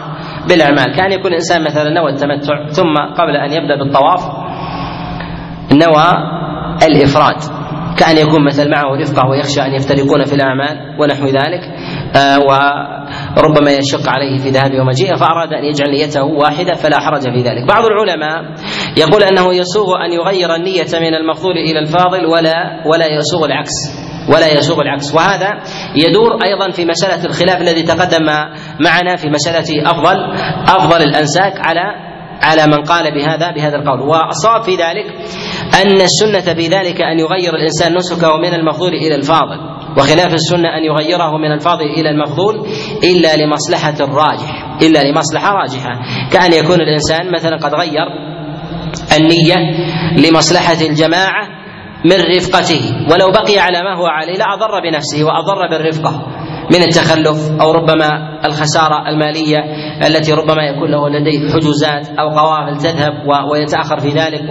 [0.49, 0.95] بالأعمال.
[0.95, 4.21] كان يكون الإنسان مثلا نوى التمتع ثم قبل أن يبدأ بالطواف
[5.71, 6.07] نوى
[6.87, 7.67] الإفراد.
[7.97, 11.61] كان يكون مثل معه رفقة ويخشى أن يفترقون في الأعمال ونحو ذلك
[12.15, 17.41] آه، وربما يشق عليه في ذهابه ومجيئه فأراد أن يجعل نيته واحدة فلا حرج في
[17.41, 17.67] ذلك.
[17.67, 18.53] بعض العلماء
[18.97, 23.71] يقول أنه يسوغ أن يغير النية من المفضول إلى الفاضل ولا ولا يسوغ العكس.
[24.33, 25.15] ولا يسوغ العكس.
[25.15, 25.49] وهذا
[25.95, 28.25] يدور أيضا في مسألة الخلاف الذي تقدم
[28.79, 30.17] معنا في مسألة افضل
[30.67, 32.07] أفضل الأنساك على
[32.41, 34.01] على من قال بهذا بهذا القول.
[34.01, 35.05] والصواب في ذلك
[35.81, 39.59] أن السنة في ذلك أن يغير الإنسان نسكه من المفضول إلى الفاضل.
[39.97, 42.55] وخلاف السنة أن يغيره من الفاضل إلى المفضول
[43.03, 44.77] إلا لمصلحة الراجح.
[44.81, 45.89] إلا لمصلحة راجحة.
[46.31, 48.36] كأن يكون الإنسان مثلا قد غير
[49.17, 49.55] النية
[50.17, 51.47] لمصلحة الجماعة
[52.05, 52.81] من رفقته.
[53.11, 56.27] ولو بقي على ما هو عليه لأضر بنفسه وأضر بالرفقة
[56.71, 58.09] من التخلف أو ربما
[58.45, 59.57] الخسارة المالية
[60.07, 63.13] التي ربما يكون له لديه حجوزات أو قوافل تذهب
[63.51, 64.41] ويتأخر في ذلك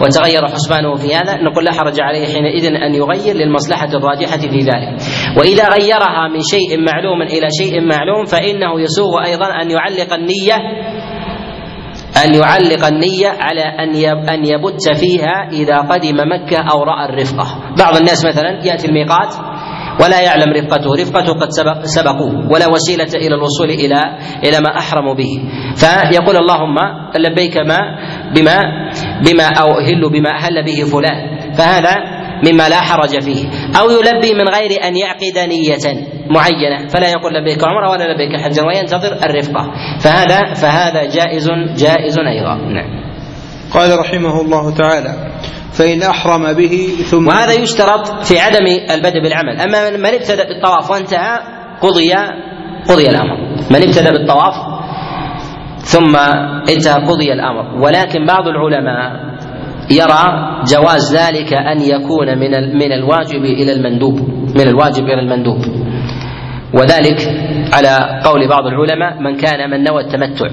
[0.00, 5.02] وتغير حسبانه في هذا نقول لا حرج عليه حينئذ أن يغير للمصلحة الراجحة في ذلك.
[5.38, 10.56] وإذا غيرها من شيء معلوم إلى شيء معلوم فإنه يسوغ أيضا أن يعلق النية
[12.14, 13.94] أن يعلق النية على أن
[14.28, 17.46] أن يبت فيها إذا قدم مكة أو رأى الرفقة.
[17.78, 19.34] بعض الناس مثلا يأتي الميقات
[20.00, 24.00] ولا يعلم رفقته رفقته قد سبق سبقوه ولا وسيلة إلى الوصول إلى
[24.44, 25.32] إلى ما أحرموا به.
[25.76, 26.76] فيقول اللهم
[27.16, 27.78] لبيك ما
[28.34, 28.58] بما
[29.26, 31.52] بما أو أهل بما أهل به فلان.
[31.52, 31.94] فهذا
[32.42, 33.48] مما لا حرج فيه.
[33.80, 36.88] أو يلبي من غير أن يعقد نية معينة.
[36.88, 39.72] فلا يقول لبيك عمرة ولا لبيك حجا وينتظر الرفقة.
[40.00, 42.54] فهذا فهذا جائز جائز أيضا.
[42.54, 43.04] نعم.
[43.74, 45.32] قال رحمه الله تعالى
[45.72, 49.60] فإن أحرم به ثم وهذا يشترط في عدم البدء بالعمل.
[49.60, 51.38] أما من ابتدأ بالطواف وانتهى
[51.80, 52.14] قضي
[52.88, 53.36] قضي الأمر.
[53.70, 54.54] من ابتدأ بالطواف
[55.78, 56.16] ثم
[56.68, 57.84] انتهى قضي الأمر.
[57.84, 59.33] ولكن بعض العلماء
[59.90, 60.24] يرى
[60.66, 64.20] جواز ذلك أن يكون من من الواجب إلى المندوب
[64.56, 65.58] من الواجب إلى المندوب.
[66.74, 67.18] وذلك
[67.72, 70.46] على قول بعض العلماء من كان من نوى التمتع.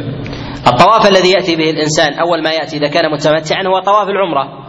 [0.68, 4.62] الطواف الذي يأتي به الإنسان أول ما يأتي إذا كان متمتعا هو طواف العمرة.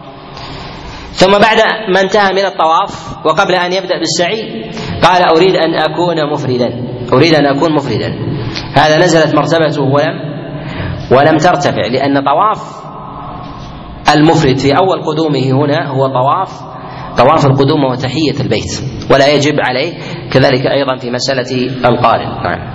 [1.11, 1.57] ثم بعد
[1.93, 4.71] ما انتهى من الطواف وقبل أن يبدأ بالسعي
[5.03, 6.69] قال أريد أن أكون مفردا
[7.13, 8.13] أريد أن أكون مفردا.
[8.73, 10.33] هذا نزلت مرتبته ولم
[11.11, 12.82] ولم ترتفع لأن طواف
[14.09, 16.73] المفرد في أول قدومه هنا هو طواف
[17.17, 19.93] طواف القدوم وتحية البيت ولا يجب عليه
[20.31, 22.73] كذلك أيضا في مسألة القارن نعم.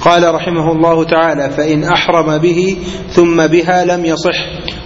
[0.00, 2.76] قال رحمه الله تعالى فإن أحرم به
[3.08, 4.34] ثم بها لم يصح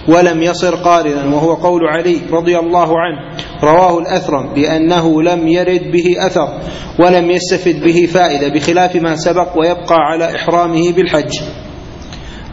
[0.07, 1.35] ولم يصر قارنا.
[1.35, 6.47] وهو قول علي رضي الله عنه رواه الأثرم بأنه لم يرد به أثر
[6.99, 11.31] ولم يستفد به فائدة بخلاف ما سبق ويبقى على إحرامه بالحج.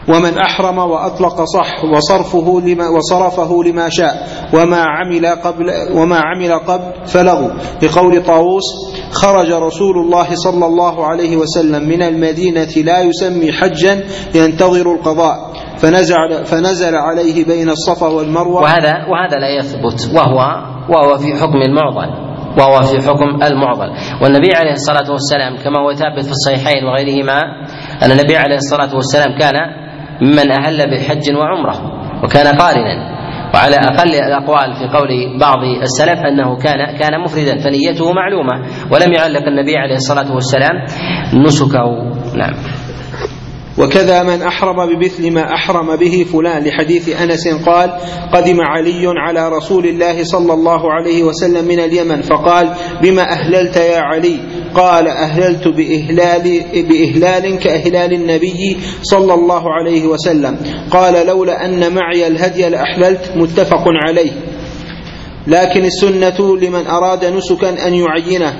[0.09, 7.05] ومن أحرم وأطلق صح وصرفه لما وصرفه لما شاء وما عمل قبل وما عمل قبل
[7.05, 7.49] فلغوا
[7.83, 8.63] لقول طاووس
[9.11, 14.03] خرج رسول الله صلى الله عليه وسلم من المدينة لا يسمي حجا
[14.35, 15.35] ينتظر القضاء.
[15.77, 18.61] فنزل فنزل عليه بين الصفا والمروة.
[18.61, 20.37] وهذا وهذا لا يثبت وهو
[20.89, 23.89] وهو في حكم المعضل وهو في حكم المعضل.
[24.23, 27.39] والنبي عليه الصلاة والسلام كما هو ثابت في الصحيحين وغيرهما
[28.03, 29.55] أن النبي عليه الصلاة والسلام كان
[30.21, 31.75] ممن أهل بحج وعمرة
[32.23, 33.19] وكان قارنا.
[33.53, 38.53] وعلى أقل الأقوال في قول بعض السلف أنه كان كان مفردا فنيته معلومة.
[38.91, 40.75] ولم يعلق النبي عليه الصلاة والسلام
[41.43, 41.85] نسكه.
[42.37, 42.53] نعم.
[43.79, 46.63] وكذا من أحرم بمثل ما أحرم به فلان.
[46.63, 47.93] لحديث أنس قال
[48.33, 53.99] قدم علي على رسول الله صلى الله عليه وسلم من اليمن فقال بما أهللت يا
[53.99, 54.39] علي؟
[54.75, 60.57] قال أهللت بإهلال, بإهلال كإهلال النبي صلى الله عليه وسلم.
[60.91, 63.31] قال لولا أن معي الهدي لأحللت.
[63.35, 64.31] متفق عليه.
[65.47, 68.53] لكن السنة لمن أراد نسكا أن يعينه.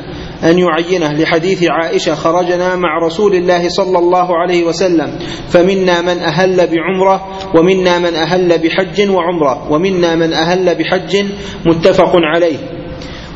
[0.44, 6.68] أن يعينه لحديث عائشة خرجنا مع رسول الله صلى الله عليه وسلم فمنا من أهل
[6.68, 11.26] بعمرة ومنا من أهل بحج وعمرة ومنا من أهل بحج
[11.66, 12.58] متفق عليه.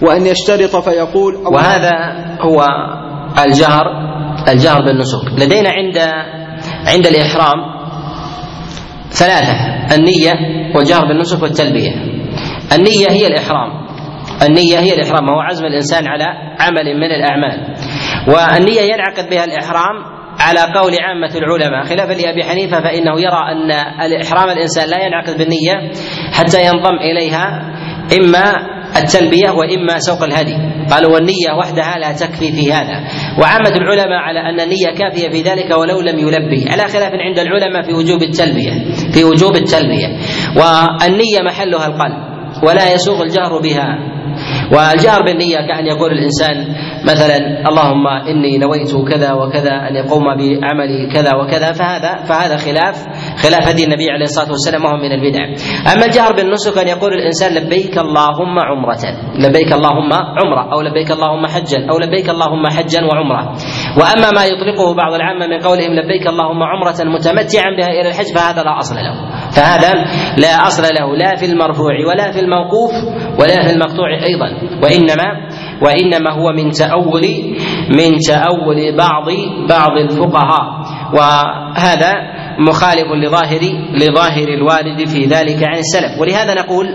[0.01, 1.91] وأن يشترط فيقول وهذا
[2.41, 2.65] هو
[3.45, 3.83] الجهر
[4.47, 5.19] الجهر بالنسك.
[5.37, 5.97] لدينا عند
[6.87, 7.57] عند الإحرام
[9.11, 9.55] ثلاثة
[9.95, 10.33] النية
[10.75, 11.91] والجهر بالنسك والتلبية.
[12.75, 13.82] النية هي الإحرام.
[14.41, 16.25] النية هي الإحرام وهو عزم الإنسان على
[16.59, 17.75] عمل من الأعمال.
[18.27, 21.83] والنية ينعقد بها الإحرام على قول عامة العلماء.
[21.85, 23.71] خلافا لأبي حنيفة فإنه يرى أن
[24.05, 25.91] الإحرام الإنسان لا ينعقد بالنية
[26.33, 27.73] حتى ينضم إليها
[28.19, 28.53] إما
[28.97, 30.57] التلبية وإما سوق الهدي.
[30.91, 33.03] قالوا والنية وحدها لا تكفي في هذا.
[33.41, 37.81] وعامة العلماء على أن النية كافية في ذلك ولو لم يلبي على خلاف عند العلماء
[37.81, 38.71] في وجوب التلبية.
[39.13, 40.07] في وجوب التلبية.
[40.57, 44.12] والنية محلها القلب ولا يسوغ الجهر بها.
[44.73, 47.37] والجهر بالنية كأن يقول الإنسان مثلا
[47.69, 52.95] اللهم إني نويت كذا وكذا أن يقوم بعمل كذا وكذا فهذا فهذا خلاف
[53.43, 55.43] خلاف هدي النبي عليه الصلاة والسلام وهو من البدع.
[55.93, 59.03] أما الجهر بالنسك أن يقول الإنسان لبيك اللهم عمرة
[59.39, 63.55] لبيك اللهم عمرة أو لبيك اللهم حجا أو لبيك اللهم حجا وعمرة.
[63.99, 68.63] وأما ما يطلقه بعض العامة من قولهم لبيك اللهم عمرة متمتعا بها إلى الحج فهذا
[68.63, 69.15] لا أصل له.
[69.55, 69.93] فهذا
[70.37, 72.91] لا أصل له لا في المرفوع ولا في الموقوف
[73.39, 74.49] ولا في المقطوع أيضا.
[74.83, 75.25] وإنما
[75.81, 77.25] وإنما هو من تأول
[77.89, 79.27] من تأول بعض
[79.69, 80.65] بعض الفقهاء.
[81.13, 82.13] وهذا
[82.69, 83.61] مخالف لظاهر
[83.95, 86.21] لظاهر الوارد في ذلك عن السلف.
[86.21, 86.87] ولهذا نقول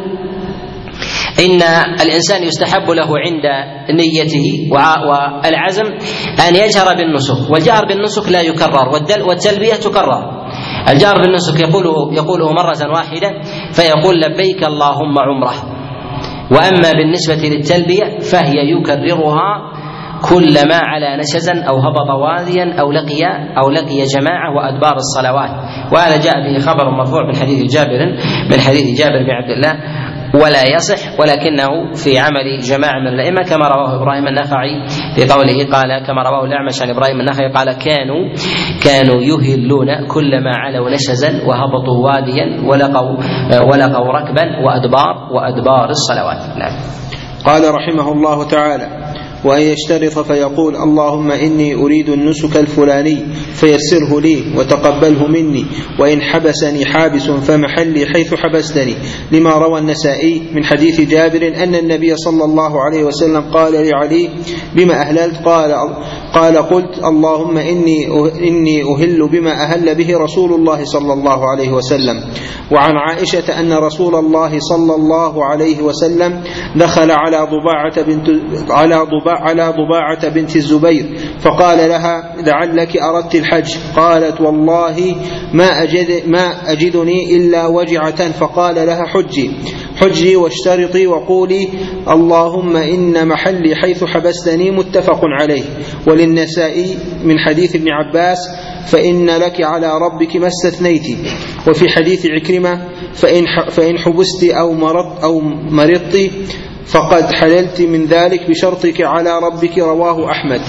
[1.44, 1.62] إن
[2.02, 3.46] الإنسان يستحب له عند
[3.90, 5.84] نيته والعزم
[6.48, 7.50] أن يجهر بالنسك.
[7.50, 8.88] والجهر بالنسك لا يكرر
[9.26, 10.37] والتلبية تكرر.
[10.88, 13.30] الجار بالنسك يقوله يقوله مرة واحدة
[13.72, 15.54] فيقول لبيك اللهم عمره.
[16.50, 19.50] وأما بالنسبة للتلبية فهي يكررها
[20.30, 23.24] كلما على نشزا أو هبط واديا أو لقي
[23.58, 25.50] أو لقي جماعة وأدبار الصلوات.
[25.92, 28.00] وهذا جاء به خبر مرفوع من حديث جابر
[28.50, 29.72] من حديث جابر بن عبد الله
[30.34, 36.06] ولا يصح ولكنه في عمل جماعة من الأئمة كما رواه إبراهيم النخعي في قوله قال
[36.06, 38.34] كما رواه الأعمش عن إبراهيم النخعي قال كانوا
[38.84, 43.16] كانوا يهلون كلما علوا نشزا وهبطوا واديا ولقوا
[43.72, 46.58] ولقوا ركبا وأدبار وأدبار الصلوات.
[46.58, 46.72] نعم.
[47.46, 48.88] قال رحمه الله تعالى
[49.44, 53.16] وأن يشترط فيقول اللهم إني أريد النسك الفلاني
[53.54, 55.64] فيسره لي وتقبله مني
[56.00, 58.94] وإن حبسني حابس فمحلي حيث حبستني.
[59.32, 64.28] لما روى النسائي من حديث جابر أن النبي صلى الله عليه وسلم قال لعلي
[64.74, 65.74] بما أهللت؟ قال
[66.34, 68.06] قال قلت اللهم إني
[68.48, 72.20] إني أهل بما أهل به رسول الله صلى الله عليه وسلم.
[72.72, 76.40] وعن عائشة أن رسول الله صلى الله عليه وسلم
[76.76, 78.28] دخل على ضباعة بنت
[78.70, 81.06] على ضباعة على ضباعة بنت الزبير
[81.38, 83.76] فقال لها لعلك أردت الحج.
[83.96, 85.16] قالت والله
[85.54, 88.32] ما أجد ما أجدني إلا وجعة.
[88.32, 89.50] فقال لها حجي
[89.96, 91.68] حجي واشترطي وقولي
[92.08, 95.62] اللهم إن محلي حيث حبستني متفق عليه.
[96.06, 98.38] وللنسائي من حديث ابن عباس
[98.86, 101.18] فإن لك على ربك ما استثنيت.
[101.68, 106.30] وفي حديث عكرمة فإن فإن حبست أو مرضت أو مرضت
[106.92, 110.60] فقد حللت من ذلك بشرطك على ربك رواه أحمد.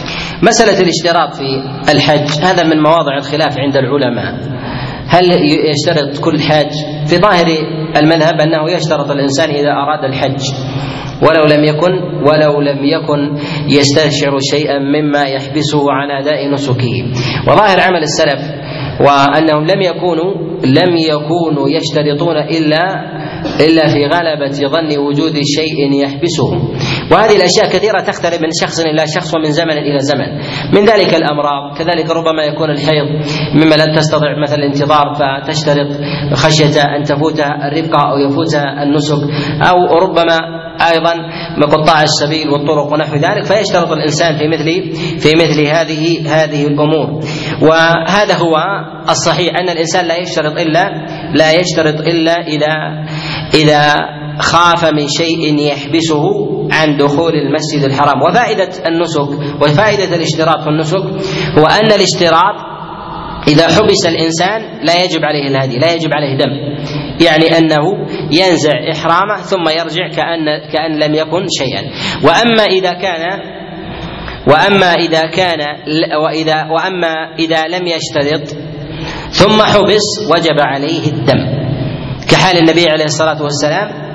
[0.44, 1.44] مسألة الاشتراط في
[1.92, 4.60] الحج هذا من مواضع الخلاف عند العلماء.
[5.08, 5.24] هل
[5.72, 6.72] يشترط كل حاج؟
[7.08, 7.46] في ظاهر
[7.98, 10.42] المذهب أنه يشترط الإنسان إذا أراد الحج.
[11.22, 11.94] ولو لم يكن
[12.28, 13.36] ولو لم يكن
[13.68, 16.96] يستشعر شيئا مما يحبسه عن اداء نسكه.
[17.48, 18.42] وظاهر عمل السلف
[19.02, 23.20] وأنهم لم يكونوا لم يكونوا يشترطون الا
[23.60, 26.70] إلا في غلبة ظن وجود شيء يحبسهم
[27.12, 30.30] وهذه الأشياء كثيرة تختلف من شخص إلى شخص ومن زمن إلى زمن.
[30.76, 31.78] من ذلك الأمراض.
[31.78, 33.08] كذلك ربما يكون الحيض
[33.54, 35.88] مما لا تستطيع مثلا الانتظار فتشترط
[36.34, 39.22] خشية أن تفوتها الرفقة أو يفوتها النسك
[39.70, 40.38] أو ربما
[40.82, 41.14] أيضا
[41.62, 47.20] بقطاع السبيل والطرق ونحو ذلك فيشترط الإنسان في مثل في مثل هذه هذه الأمور.
[47.62, 48.56] وهذا هو
[49.10, 50.90] الصحيح أن الإنسان لا يشترط إلا
[51.36, 53.06] لا يشترط إلا إذا
[53.54, 53.96] إذا
[54.40, 56.24] خاف من شيء يحبسه
[56.72, 58.22] عن دخول المسجد الحرام.
[58.22, 59.30] وفائدة النسك
[59.62, 61.04] وفائدة الاشتراط في النسك
[61.60, 62.79] هو أن الاشتراط
[63.50, 66.52] إذا حبس الإنسان لا يجب عليه الهدي لا يجب عليه دم.
[67.26, 71.84] يعني أنه ينزع إحرامه ثم يرجع كأن كأن لم يكن شيئا.
[72.24, 73.24] وأما إذا كان
[74.48, 75.60] وأما إذا كان
[76.24, 78.48] وإذا وأما إذا لم يشترط
[79.30, 81.60] ثم حبس وجب عليه الدم.
[82.32, 84.09] كحال النبي عليه الصلاة والسلام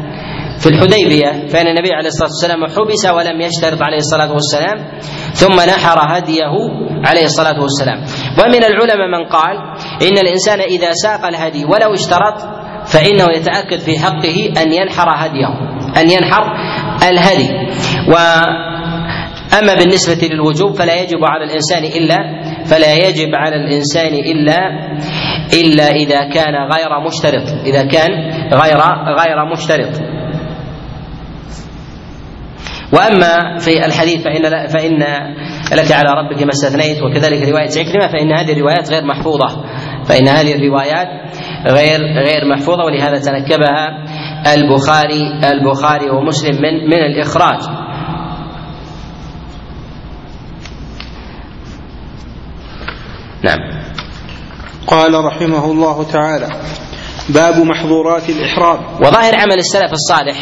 [0.59, 4.99] في الحديبية فإن النبي عليه الصلاة والسلام حبس ولم يشترط عليه الصلاة والسلام
[5.33, 6.55] ثم نحر هديه
[7.05, 7.99] عليه الصلاة والسلام.
[8.39, 9.57] ومن العلماء من قال
[10.03, 12.35] إن الإنسان إذا ساق الهدي ولو اشترط
[12.87, 15.49] فإنه يتأكد في حقه أن ينحر هديه
[16.01, 16.43] أن ينحر
[17.09, 17.51] الهدي.
[18.13, 18.15] و
[19.59, 22.17] أما بالنسبة للوجوب فلا يجب على الإنسان إلا
[22.65, 24.59] فلا يجب على الإنسان إلا
[25.53, 28.11] إلا إذا كان غير مشترط إذا كان
[28.55, 28.79] غير
[29.21, 30.14] غير مشترط.
[32.95, 34.99] وأما في الحديث فإن فإن
[35.73, 39.65] لك على ربك ما استثنيت وكذلك رواية عكرمه فإن هذه الروايات غير محفوظة.
[40.05, 41.09] فإن هذه الروايات
[41.67, 44.05] غير غير محفوظة ولهذا تنكبها
[44.55, 47.61] البخاري البخاري ومسلم من من الإخراج.
[53.43, 53.59] نعم.
[54.87, 56.49] قال رحمه الله تعالى
[57.29, 58.79] باب محظورات الإحرام.
[59.01, 60.37] وظاهر عمل السلف الصالح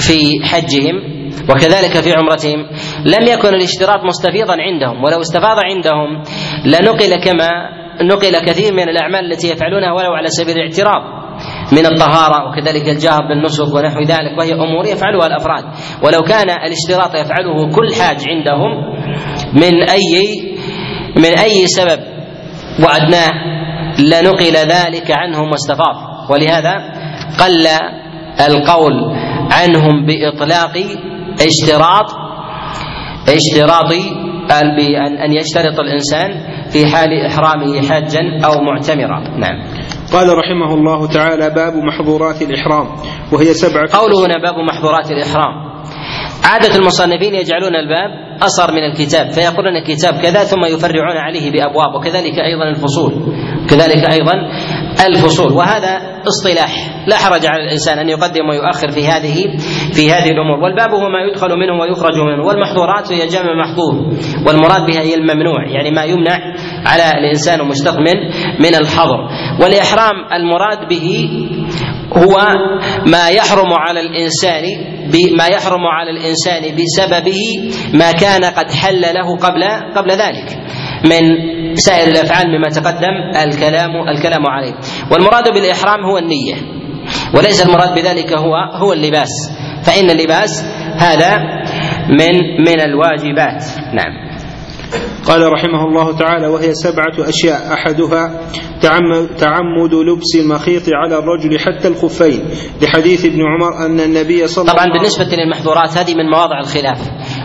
[0.00, 1.11] في حجهم
[1.50, 2.66] وكذلك في عمرتهم
[3.04, 6.22] لم يكن الاشتراط مستفيضا عندهم ولو استفاض عندهم
[6.64, 7.48] لنقل كما
[8.02, 11.22] نقل كثير من الأعمال التي يفعلونها ولو على سبيل الاعتراض.
[11.72, 15.64] من الطهارة وكذلك الجهر بالنسك ونحو ذلك وهي أمور يفعلها الأفراد.
[16.04, 18.72] ولو كان الاشتراط يفعله كل حاج عندهم
[19.52, 20.42] من أي
[21.16, 22.00] من أي سبب
[22.84, 23.30] وأدناه
[23.98, 26.30] لنقل ذلك عنهم واستفاض.
[26.30, 26.74] ولهذا
[27.40, 27.66] قل
[28.40, 28.92] القول
[29.52, 30.72] عنهم بإطلاق
[31.46, 32.06] اشتراط
[33.28, 33.92] اشتراط
[35.24, 36.30] أن يشترط الإنسان
[36.70, 39.20] في حال إحرامه حاجا أو معتمرا.
[39.38, 39.62] نعم.
[40.12, 42.86] قال رحمه الله تعالى باب محظورات الإحرام
[43.32, 45.72] وهي سبعة قوله هنا باب محظورات الإحرام.
[46.44, 48.10] عادة المصنفين يجعلون الباب
[48.42, 53.12] أصر من الكتاب فيقولون الكتاب كذا ثم يفرعون عليه بأبواب وكذلك أيضا الفصول
[53.70, 54.32] كذلك أيضا
[55.06, 57.02] الفصول وهذا اصطلاح.
[57.06, 59.56] لا حرج على الإنسان أن يقدم ويؤخر في هذه
[59.92, 60.58] في هذه الأمور.
[60.62, 63.94] والباب هو ما يدخل منه ويخرج منه والمحظورات هي جمع محظور
[64.46, 66.38] والمراد بها هي الممنوع يعني ما يمنع
[66.86, 68.16] على الإنسان ومشتق من
[68.60, 69.28] من الحظر.
[69.60, 71.28] والإحرام المراد به
[72.16, 72.36] هو
[73.06, 74.62] ما يحرم على الإنسان
[75.38, 77.40] ما يحرم على الإنسان بسببه
[77.94, 79.62] ما كان قد حل له قبل
[79.96, 80.58] قبل ذلك.
[81.04, 81.22] من
[81.74, 83.14] سائر الأفعال مما تقدم
[83.44, 84.74] الكلام الكلام عليه.
[85.10, 86.54] والمراد بالإحرام هو النية.
[87.34, 89.30] وليس المراد بذلك هو هو اللباس.
[89.84, 90.64] فإن اللباس
[90.96, 91.38] هذا
[92.08, 92.34] من
[92.68, 93.64] من الواجبات.
[93.94, 94.32] نعم.
[95.26, 97.74] قال رحمه الله تعالى وهي سبعة أشياء.
[97.74, 98.40] أحدها
[99.38, 102.40] تعمد لبس المخيط على الرجل حتى الخفين.
[102.82, 107.00] لحديث ابن عمر أن النبي صلى الله طبعا بالنسبة للمحظورات هذه من مواضع الخلاف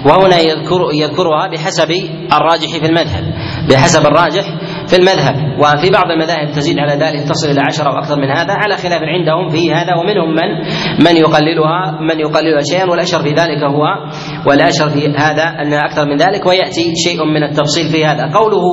[0.05, 1.91] وهنا يذكر يذكرها بحسب
[2.33, 3.23] الراجح في المذهب.
[3.69, 4.43] بحسب الراجح
[4.87, 8.53] في المذهب وفي بعض المذاهب تزيد على ذلك تصل إلى عشرة أو أكثر من هذا
[8.53, 10.49] على خلاف عندهم في هذا ومنهم من
[11.05, 13.83] من يقللها من يقللها شيئا والأشهر في ذلك هو
[14.47, 18.31] والأشهر في هذا أن أكثر من ذلك ويأتي شيء من التفصيل في هذا.
[18.33, 18.63] قوله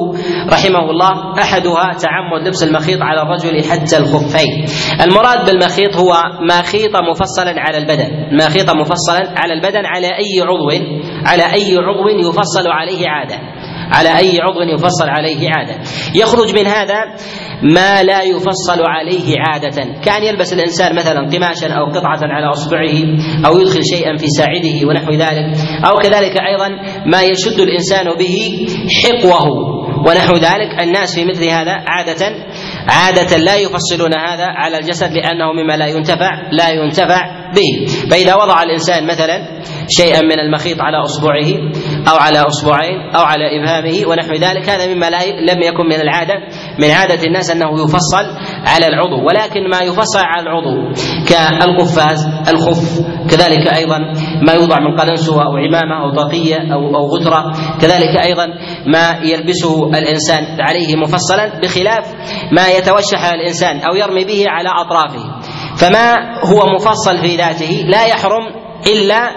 [0.53, 4.65] رحمه الله أحدها تعمد لبس المخيط على الرجل حتى الخفين.
[5.07, 6.15] المراد بالمخيط هو
[6.59, 10.71] مخيط مفصلا على البدن مخيط مفصلا على البدن على أي عضو
[11.27, 13.37] على أي عضو يفصل عليه عادة.
[13.91, 15.75] على أي عضو يفصل عليه عادة.
[16.15, 16.95] يخرج من هذا
[17.63, 20.01] ما لا يفصل عليه عادة.
[20.05, 22.97] كأن يلبس الإنسان مثلا قماشا أو قطعة على أصبعه
[23.47, 25.57] أو يدخل شيئا في ساعده ونحو ذلك.
[25.91, 26.69] أو كذلك أيضا
[27.07, 28.67] ما يشد الإنسان به
[29.05, 29.75] حقوه
[30.09, 30.83] ونحو ذلك.
[30.83, 32.27] الناس في مثل هذا عادة
[32.89, 37.87] عادة لا يفصلون هذا على الجسد لأنه مما لا ينتفع لا ينتفع به.
[38.11, 41.49] فإذا وضع الإنسان مثلا شيئا من المخيط على أصبعه
[42.09, 46.35] أو على أصبعين أو على إبهامه ونحو ذلك هذا مما لا لم يكن من العادة
[46.79, 48.25] من عادة الناس أنه يفصل
[48.67, 49.27] على العضو.
[49.27, 50.93] ولكن ما يفصل على العضو
[51.29, 53.01] كالقفاز الخف
[53.31, 53.99] كذلك أيضا
[54.47, 58.47] ما يوضع من قلنسوة أو عمامة أو طاقية أو أو غترة كذلك أيضا
[58.87, 62.05] ما يلبسه الإنسان عليه مفصلا بخلاف
[62.53, 65.25] ما يتوشح الإنسان أو يرمي به على أطرافه.
[65.79, 66.15] فما
[66.45, 69.31] هو مفصل في ذاته؟ لا يحرم إلا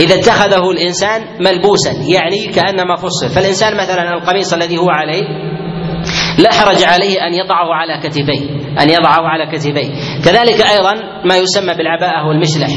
[0.00, 3.28] إذا اتخذه الإنسان ملبوسا يعني كأنما فصل.
[3.28, 5.24] فالإنسان مثلا القميص الذي هو عليه
[6.38, 8.40] لا حرج عليه أن يضعه على كتفيه
[8.80, 9.90] أن يضعه على كتفيه.
[10.24, 12.68] كذلك أيضا ما يسمى بالعباءة والمشلح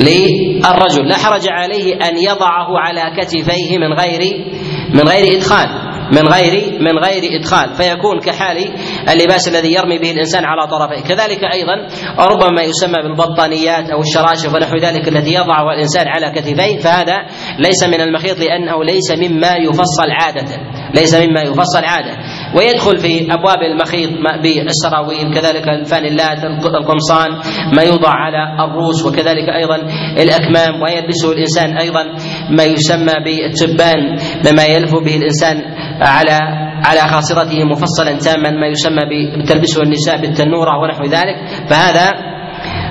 [0.00, 1.08] للرجل.
[1.08, 4.46] لا حرج عليه أن يضعه على كتفيه من غير
[4.94, 5.68] من غير إدخال
[6.12, 7.74] من غير من غير إدخال.
[7.74, 8.68] فيكون كحال
[9.12, 11.74] اللباس الذي يرمي به الإنسان على طرفيه كذلك أيضا
[12.18, 17.16] ربما يسمى بالبطانيات أو الشراشف ونحو ذلك الذي يضعه الإنسان على كتفيه فهذا
[17.58, 20.56] ليس من المخيط لأنه ليس مما يفصل عادة.
[20.94, 22.16] ليس مما يفصل عادة.
[22.56, 24.10] ويدخل في أبواب المخيط
[24.42, 26.38] بالسراويل كذلك الفانيلات
[26.80, 27.30] القمصان
[27.76, 29.76] ما يوضع على الروس وكذلك أيضا
[30.22, 32.04] الأكمام ويلبسه الإنسان أيضا
[32.50, 35.56] ما يسمى بالتبان مما يلف به الإنسان
[36.00, 36.38] على
[36.84, 39.02] على خاصرته مفصلا تاما ما يسمى
[39.42, 41.36] بتلبسه النساء بالتنورة ونحو ذلك.
[41.70, 42.10] فهذا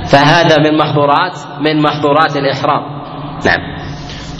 [0.07, 2.83] فهذا من محظورات من محظورات الإحرام.
[3.45, 3.77] نعم.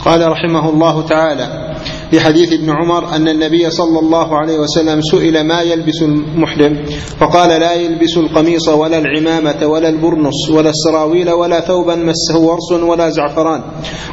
[0.04, 1.67] قال رحمه الله تعالى
[2.12, 6.84] لحديث ابن عمر أن النبي صلى الله عليه وسلم سئل ما يلبس المحرم؟
[7.18, 13.10] فقال لا يلبس القميص ولا العمامة ولا البرنص ولا السراويل ولا ثوبا مسه ورس ولا
[13.10, 13.62] زعفران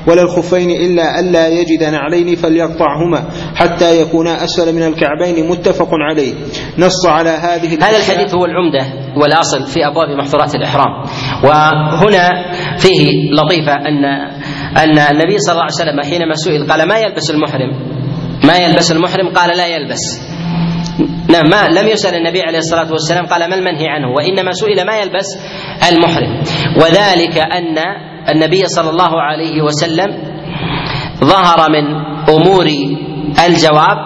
[0.07, 6.33] ولا الخفين إلا ألا يجد نعلين فليقطعهما حتى يكونا أسفل من الكعبين متفق عليه.
[6.77, 11.03] نص على هذه هذا الحديث هو العمدة والأصل في أبواب محظورات الإحرام.
[11.43, 12.29] وهنا
[12.77, 14.34] فيه لطيفة أن
[14.77, 17.71] أن النبي صلى الله عليه وسلم حينما سئل قال ما يلبس المحرم؟
[18.43, 20.03] ما يلبس المحرم؟ قال لا يلبس.
[21.29, 24.97] نعم ما لم يسأل النبي عليه الصلاة والسلام قال ما المنهي عنه؟ وإنما سئل ما
[24.97, 25.25] يلبس
[25.89, 26.41] المحرم.
[26.77, 27.77] وذلك أن
[28.29, 30.07] النبي صلى الله عليه وسلم
[31.23, 31.85] ظهر من
[32.29, 32.65] أمور
[33.47, 33.97] الجواب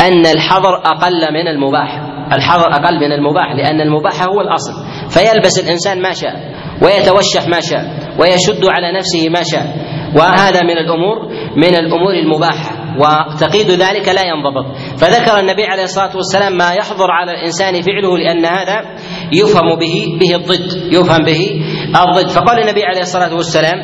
[0.00, 2.00] أن الحظر أقل من المباح.
[2.32, 4.72] الحظر أقل من المباح لأن المباح هو الأصل.
[5.10, 6.34] فيلبس الإنسان ما شاء
[6.82, 7.84] ويتوشح ما شاء
[8.18, 9.90] ويشد على نفسه ما شاء.
[10.16, 14.76] وهذا من الأمور من الأمور المباحة وتقييد ذلك لا ينضبط.
[14.98, 18.84] فذكر النبي عليه الصلاة والسلام ما يحظر على الإنسان فعله لأن هذا
[19.32, 22.28] يفهم به به الضد يفهم به الضد.
[22.28, 23.78] فقال النبي عليه الصلاة والسلام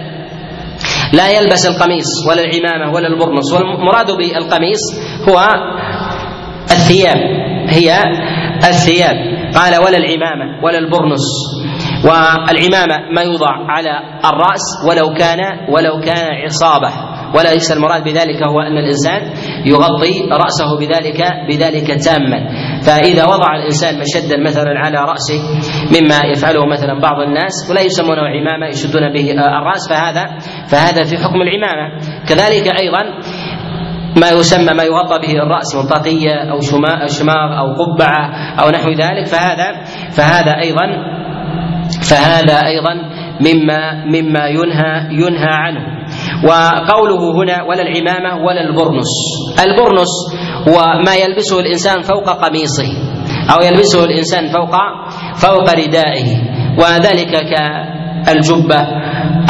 [1.12, 4.80] لا يلبس القميص ولا العمامة ولا البرنس والمراد بالقميص
[5.28, 5.38] هو
[6.70, 7.18] الثياب
[7.68, 8.02] هي
[8.58, 9.36] الثياب.
[9.54, 11.24] قال ولا العمامة ولا البرنس
[12.04, 13.90] والعمامة ما يوضع على
[14.24, 15.38] الرأس ولو كان
[15.68, 17.16] ولو كان عصابة.
[17.34, 19.20] وليس المراد بذلك هو أن الإنسان
[19.66, 22.48] يغطي رأسه بذلك بذلك تاما.
[22.86, 25.40] فإذا وضع الإنسان مشدا مثلا على رأسه
[26.00, 30.26] مما يفعله مثلا بعض الناس ولا يسمونه عمامة يشدون به الرأس فهذا
[30.66, 32.00] فهذا في حكم العمامة.
[32.28, 33.02] كذلك أيضا
[34.20, 36.60] ما يسمى ما يغطى به الرأس من طاقيه أو
[37.06, 38.30] شماغ أو قبعة
[38.60, 41.15] أو نحو ذلك فهذا فهذا أيضا
[42.10, 42.94] فهذا أيضا
[43.40, 45.80] مما مما ينهى ينهى عنه.
[46.44, 49.12] وقوله هنا ولا العمامة ولا البرنس.
[49.66, 50.12] البرنس
[50.68, 52.88] هو ما يلبسه الإنسان فوق قميصه
[53.54, 54.74] أو يلبسه الإنسان فوق
[55.34, 56.26] فوق ردائه.
[56.78, 57.32] وذلك
[58.26, 58.80] كالجبة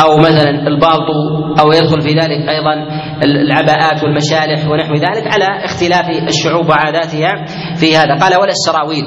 [0.05, 1.21] أو مثلا البالطو
[1.61, 2.75] أو يدخل في ذلك أيضا
[3.23, 7.45] العباءات والمشالح ونحو ذلك على اختلاف الشعوب وعاداتها
[7.77, 8.15] في هذا.
[8.21, 9.05] قال ولا السراويل.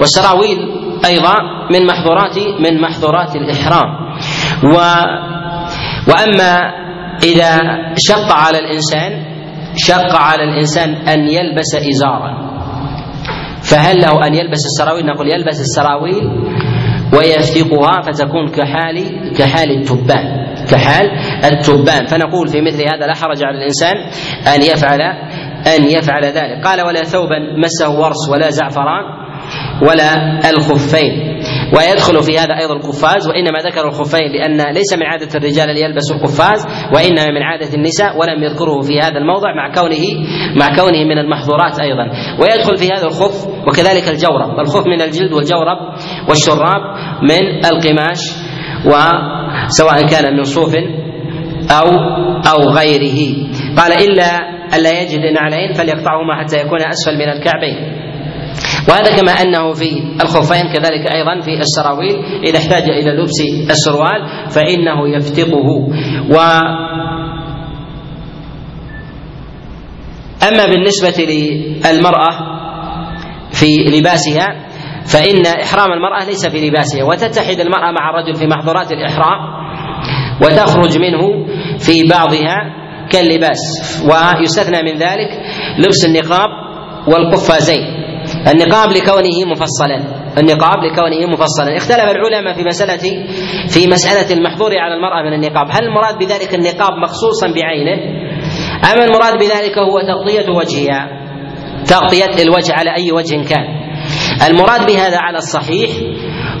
[0.00, 1.34] والسراويل أيضا
[1.70, 3.88] من محظورات من محظورات الإحرام.
[4.64, 4.76] و
[6.08, 6.72] وأما
[7.22, 7.58] إذا
[7.96, 9.24] شق على الانسان
[9.76, 12.48] شق على الإنسان أن يلبس إزارا.
[13.62, 16.24] فهل له أن يلبس السراويل؟ نقول يلبس السراويل
[17.12, 18.96] ويفتقها فتكون كحال
[19.38, 20.26] كحال التبان.
[20.70, 21.06] كحال
[21.44, 22.06] التبان.
[22.06, 23.96] فنقول في مثل هذا لا حرج على الإنسان
[24.54, 25.00] أن يفعل
[25.76, 26.66] أن يفعل ذلك.
[26.66, 29.27] قال ولا ثوبا مسه ورس ولا زعفران
[29.82, 31.28] ولا الخفين.
[31.76, 36.16] ويدخل في هذا أيضا القفاز وإنما ذكر الخفين لأن ليس من عادة الرجال أن يلبسوا
[36.16, 40.04] القفاز وإنما من عادة النساء ولم يذكره في هذا الموضع مع كونه
[40.56, 42.06] مع كونه من المحظورات أيضا.
[42.40, 44.60] ويدخل في هذا الخف وكذلك الجورب.
[44.60, 45.78] الخف من الجلد والجورب
[46.28, 46.82] والشراب
[47.22, 48.20] من القماش
[48.86, 50.74] وسواء كان من صوف
[51.70, 51.88] أو
[52.52, 53.18] أو غيره.
[53.76, 58.07] قال إلا الا يجد نعلين فليقطعهما حتى يكون أسفل من الكعبين.
[58.88, 63.40] وهذا كما أنه في الخفين كذلك أيضا في السراويل إذا احتاج إلى لبس
[63.70, 65.68] السروال فإنه يفتقه.
[66.30, 66.36] و
[70.48, 72.30] أما بالنسبة للمرأة
[73.52, 73.66] في
[73.98, 74.68] لباسها
[75.06, 77.04] فإن إحرام المرأة ليس في لباسها.
[77.04, 79.38] وتتحد المرأة مع الرجل في محظورات الإحرام
[80.42, 81.46] وتخرج منه
[81.78, 82.74] في بعضها
[83.10, 83.58] كاللباس.
[84.04, 85.30] ويستثنى من ذلك
[85.78, 86.48] لبس النقاب
[87.08, 87.97] والقفازين.
[88.52, 89.96] النقاب لكونه مفصلا.
[90.38, 91.76] النقاب لكونه مفصلا.
[91.76, 93.04] اختلف العلماء في مسألة
[93.68, 95.66] في مسألة المحظور على المرأة من النقاب.
[95.70, 97.98] هل المراد بذلك النقاب مخصوصا بعينه؟
[98.92, 101.08] أم المراد بذلك هو تغطية وجهها؟
[101.86, 103.64] تغطية الوجه على أي وجه كان.
[104.50, 105.90] المراد بهذا على الصحيح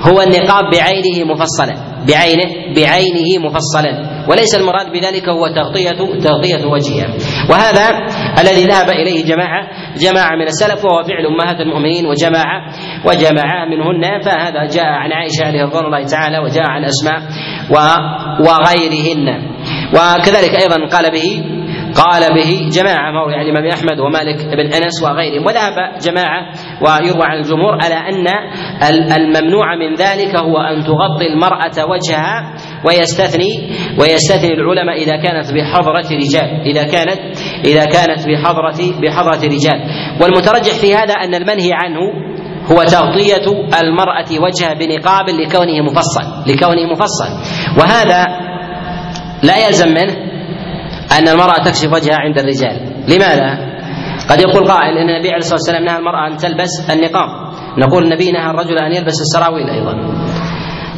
[0.02, 1.74] هو النقاب بعينه مفصلا.
[2.08, 3.92] بعينه بعينه مفصلا.
[4.28, 5.90] وليس المراد بذلك هو تغطية
[6.20, 7.08] تغطية وجهها
[7.50, 7.86] وهذا
[8.40, 12.58] الذي ذهب إليه جماعة جماعة من السلف وهو فعل أمهات المؤمنين وجماعة
[13.04, 14.20] وجماعة منهن.
[14.22, 17.20] فهذا جاء عن عائشة عليه رضوان الله تعالى وجاء عن أسماء
[18.40, 19.26] وغيرهن.
[19.94, 21.44] وكذلك أيضا قال به
[21.98, 26.40] قال به جماعة مروي عن الإمام أحمد ومالك بن أنس وغيرهم وذهب جماعة
[26.80, 28.26] ويروى عن الجمهور على أن
[29.12, 32.54] الممنوع من ذلك هو أن تغطي المرأة وجهها
[32.86, 33.70] ويستثني
[34.00, 37.20] ويستثني العلماء إذا كانت بحضرة رجال إذا كانت
[37.64, 39.78] إذا كانت بحضرة بحضرة رجال.
[40.22, 42.00] والمترجح في هذا أن المنهي عنه
[42.72, 43.46] هو تغطية
[43.80, 47.30] المرأة وجهها بنقاب لكونه مفصل لكونه مفصل.
[47.80, 48.24] وهذا
[49.42, 50.27] لا يلزم منه
[51.18, 52.76] أن المرأة تكشف وجهها عند الرجال.
[53.08, 53.68] لماذا؟
[54.30, 57.28] قد يقول قائل أن النبي عليه الصلاة والسلام نهى المرأة أن تلبس النقاب.
[57.78, 59.94] نقول النبي نهى الرجل أن يلبس السراويل أيضا.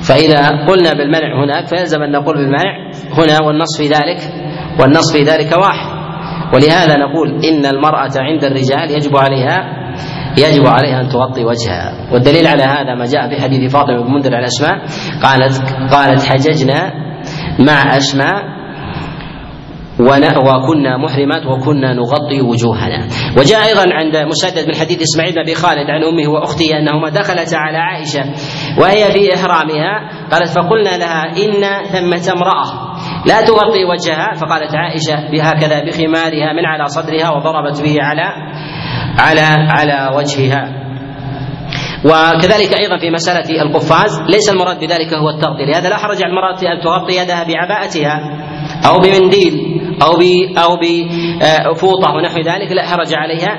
[0.08, 4.20] فإذا قلنا بالمنع هناك فيلزم أن نقول بالمنع هنا والنص في ذلك
[4.80, 6.00] والنص في ذلك واحد.
[6.54, 9.80] ولهذا نقول إن المرأة عند الرجال يجب عليها
[10.38, 12.12] يجب عليها أن تغطي وجهها.
[12.12, 14.78] والدليل على هذا ما جاء في حديث فاطمة بن منذر على أسماء
[15.22, 16.92] قالت قالت حججنا
[17.58, 18.59] مع أسماء
[20.01, 23.09] وكنا محرمات وكنا نغطي وجوهنا.
[23.38, 27.57] وجاء أيضا عند مسدد من حديث إسماعيل بن أبي خالد عن أمه وأخته أنهما دخلتا
[27.57, 28.22] على عائشة
[28.78, 29.92] وهي في إحرامها
[30.32, 32.96] قالت فقلنا لها إن ثمة امرأة.
[33.26, 38.26] لا تغطي وجهها فقالت عائشة بهكذا بخمارها من على صدرها وضربت به على
[39.18, 40.80] على على وجهها.
[42.05, 46.59] وكذلك أيضا في مسألة القفاز ليس المراد بذلك هو التغطية لهذا لا حرج على المرأة
[46.62, 48.20] أن تغطي يدها بعباءتها
[48.88, 49.80] أو بمنديل.
[50.03, 50.22] أو ب
[50.59, 53.53] أو بفوطه ونحو ذلك لا حرج عليها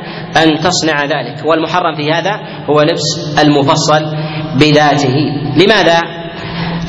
[0.43, 1.45] أن تصنع ذلك.
[1.45, 2.31] والمحرم في هذا
[2.69, 4.01] هو لبس المفصل
[4.59, 5.15] بذاته.
[5.57, 5.99] لماذا؟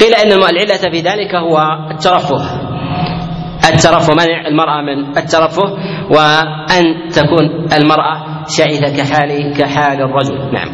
[0.00, 1.58] قيل إن العلة في ذلك هو
[1.90, 2.72] الترفه.
[3.68, 5.62] الترفه منع المرأة من الترفه
[6.10, 10.52] وأن تكون المرأة شائثه كحال كحال الرجل.
[10.52, 10.68] نعم.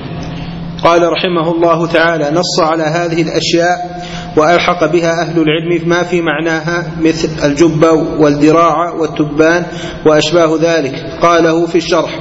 [0.84, 3.97] قال رحمه الله تعالى نص على هذه الأشياء
[4.38, 9.66] وألحق بها أهل العلم ما في معناها مثل الجبه والذراع والتبان
[10.06, 10.94] وأشباه ذلك.
[11.22, 12.18] قاله في الشرح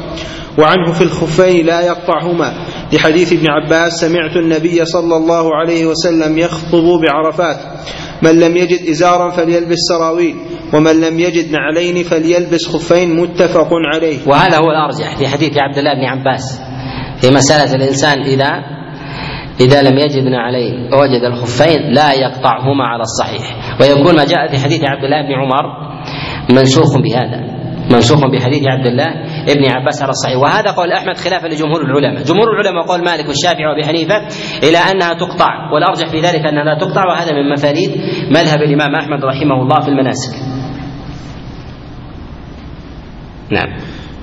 [0.59, 2.53] وعنه في الخفين لا يقطعهما.
[2.93, 7.57] لحديث ابن عباس سمعت النبي صلى الله عليه وسلم يخطب بعرفات
[8.21, 10.35] من لم يجد إزارا فليلبس سراويل
[10.73, 14.17] ومن لم يجد نعلين فليلبس خفين متفق عليه.
[14.27, 16.61] وهذا هو الأرجح في حديث عبد الله بن عباس.
[17.21, 18.51] في مسألة الإنسان إذا
[19.59, 23.77] إذا لم يجد عليه وجد الخفين لا يقطعهما على الصحيح.
[23.81, 25.65] ويكون ما جاء في حديث عبد الله بن عمر
[26.49, 27.57] منسوخ بهذا
[27.91, 29.07] منسوخ بحديث عبد الله
[29.47, 30.37] ابن عباس على الصحيح.
[30.37, 32.23] وهذا قول أحمد خلافا لجمهور العلماء.
[32.23, 34.15] جمهور العلماء قول مالك والشافعي وأبي حنيفة
[34.63, 37.91] إلى أنها تقطع والأرجح في ذلك أنها لا تقطع وهذا من مفاريد
[38.29, 40.33] مذهب الإمام أحمد رحمه الله في المناسك.
[43.51, 43.77] نعم.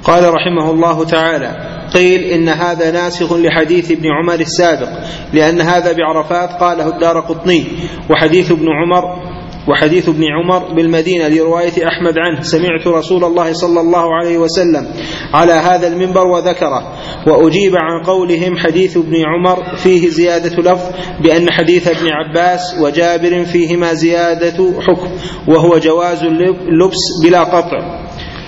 [0.05, 4.89] قال رحمه الله تعالى قيل إن هذا ناسخ لحديث ابن عمر السابق
[5.33, 7.65] لأن هذا بعرفات قاله الدار قطني
[8.11, 9.35] وحديث ابن عمر
[9.69, 14.87] وحديث ابن عمر بالمدينة لرواية أحمد عنه سمعت رسول الله صلى الله عليه وسلم
[15.35, 16.93] على هذا المنبر وذكره
[17.27, 20.91] وأجيب عن قولهم حديث ابن عمر فيه زيادة لفظ
[21.21, 25.11] بأن حديث ابن عباس وجابر فيهما زيادة حكم
[25.49, 28.05] وهو جواز اللبس بلا قطع.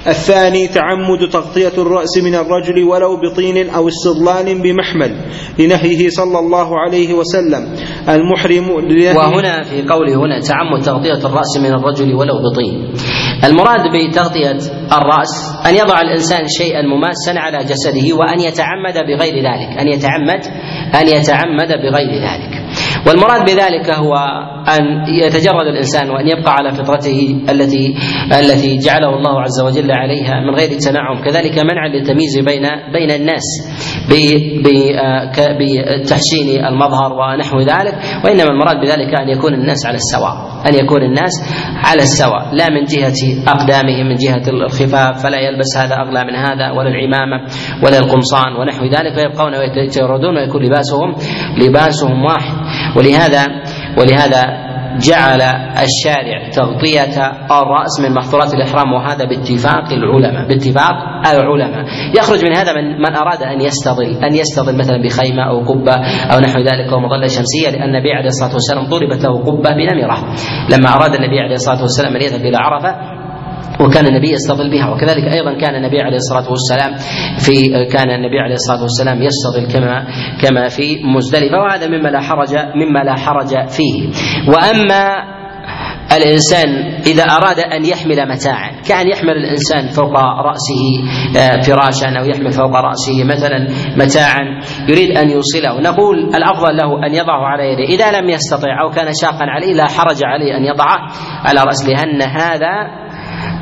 [0.08, 5.12] الثاني تعمد تغطية الرأس من الرجل ولو بطين أو استضلال بمحمل
[5.58, 7.62] لنهيه صلى الله عليه وسلم.
[8.08, 8.70] المحرم
[9.16, 12.92] وهنا في قوله هنا تعمد تغطية الرأس من الرجل ولو بطين.
[13.44, 14.58] المراد بتغطية
[14.92, 15.32] الرأس
[15.66, 20.42] أن يضع الإنسان شيئا مماسا على جسده وأن يتعمد بغير ذلك أن يتعمد
[20.94, 22.52] أن يتعمد بغير ذلك.
[23.06, 24.14] والمراد بذلك هو
[24.78, 27.94] أن يتجرد الإنسان وأن يبقى على فطرته التي
[28.40, 31.22] التي جعله الله عز وجل عليها من غير تنعم.
[31.24, 33.46] كذلك منعا للتمييز بين بين الناس
[35.58, 37.94] بتحسين المظهر ونحو ذلك.
[38.24, 40.34] وإنما المراد بذلك أن يكون الناس على السواء.
[40.68, 41.32] أن يكون الناس
[41.86, 42.54] على السواء.
[42.54, 47.46] لا من جهة أقدامهم من جهة الخفاف فلا يلبس هذا أغلى من هذا ولا العمامة
[47.82, 49.16] ولا القمصان ونحو ذلك.
[49.16, 51.14] ويبقون ويتجردون ويكون لباسهم
[51.62, 52.65] لباسهم واحد.
[52.96, 53.42] ولهذا
[53.98, 54.66] ولهذا
[55.08, 55.42] جعل
[55.82, 57.16] الشارع تغطية
[57.50, 60.92] الرأس من محظورات الإحرام وهذا باتفاق العلماء باتفاق
[61.26, 61.84] العلماء.
[62.18, 65.94] يخرج من هذا من, من أراد أن يستظل أن يستظل مثلا بخيمة أو قبة
[66.32, 70.18] أو نحو ذلك أو مظلة شمسية لأن النبي عليه الصلاة والسلام ضربت له قبة بنمرة.
[70.72, 73.15] لما أراد النبي عليه الصلاة والسلام أن يذهب إلى عرفة
[73.80, 74.90] وكان النبي يستظل بها.
[74.90, 76.94] وكذلك أيضا كان النبي عليه الصلاة والسلام
[77.38, 80.06] في كان النبي عليه الصلاة والسلام يستظل كما
[80.42, 81.58] كما في مزدلفة.
[81.58, 84.08] وهذا مما لا حرج مما لا حرج فيه.
[84.48, 85.36] وأما
[86.12, 86.68] الإنسان
[87.06, 90.82] إذا أراد أن يحمل متاعا كأن يحمل الإنسان فوق رأسه
[91.36, 95.80] آه، فراشا أو يحمل فوق رأسه مثلا متاعا يريد أن يوصله.
[95.80, 97.84] نقول الأفضل له أن يضعه على يده.
[97.84, 100.96] إذا لم يستطع أو كان شاقا عليه لا حرج عليه أن يضعه
[101.44, 103.05] على رأسه لأن هذا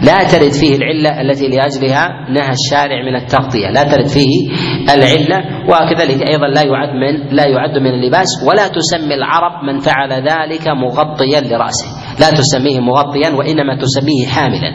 [0.03, 3.68] لا ترد فيه العلة التي لأجلها نهى الشارع من التغطية.
[3.74, 4.51] لا ترد فيه
[4.95, 5.45] العلة.
[5.68, 10.68] وكذلك أيضا لا يعد من لا يعد من اللباس ولا تسمي العرب من فعل ذلك
[10.68, 11.87] مغطيا لرأسه.
[12.20, 14.72] لا تسميه مغطيا وإنما تسميه حاملا.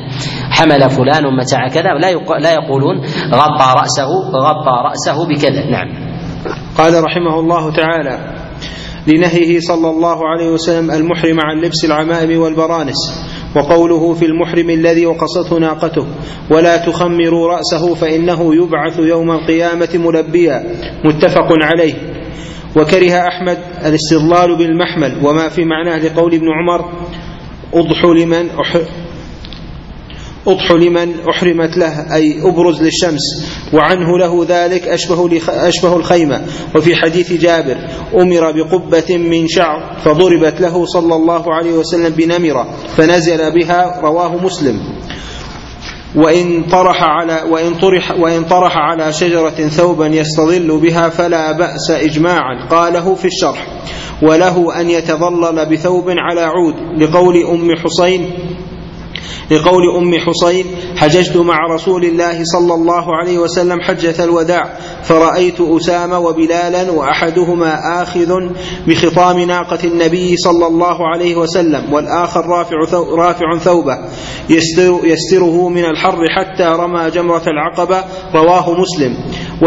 [0.51, 1.93] حمل فلان متاع كذا.
[1.93, 2.97] لا لا يقولون
[3.34, 5.70] غطى رأسه غطى رأسه بكذا.
[5.70, 6.10] نعم.
[6.78, 8.36] قال رحمه الله تعالى
[9.07, 13.30] لنهيه صلى الله عليه وسلم المحرم عن لبس العمائم والبرانس.
[13.56, 16.06] وقوله في المحرم الذي وقصته ناقته
[16.52, 20.64] ولا تخمروا رأسه فإنه يبعث يوم القيامة ملبيا.
[21.06, 21.93] متفق عليه.
[22.78, 26.91] وكره أحمد الاستظلال بالمحمل وما في معناه لقول ابن عمر
[27.74, 28.50] أضحوا لمن
[30.48, 33.22] أضح لمن أحرمت له أي أبرز للشمس.
[33.74, 36.42] وعنه له ذلك أشبه, أشبه الخيمة.
[36.76, 37.78] وفي حديث جابر
[38.22, 42.68] أمر بقبة من شعر فضربت له صلى الله عليه وسلم بنمرة
[42.98, 44.80] فنزل بها رواه مسلم.
[46.16, 52.68] وإن طرح على وإن طرح وإن طرح على شجرة ثوبا يستظل بها فلا بأس إجماعا.
[52.70, 53.68] قاله في الشرح
[54.22, 58.30] وله أن يتظلل بثوب على عود لقول أم حسين
[59.51, 60.65] لقول أم حصين
[60.95, 64.78] حججت مع رسول الله صلى الله عليه وسلم حجة الوداع.
[65.04, 68.34] فرأيت أسامة وبلالا وأحدهما آخذ
[68.88, 73.97] بخطام ناقة النبي صلى الله عليه وسلم والآخر رافع, ثو رافع ثوبه
[74.50, 78.04] يستر يستره من الحر حتى رمى جمرة العقبة
[78.36, 79.12] رواه مسلم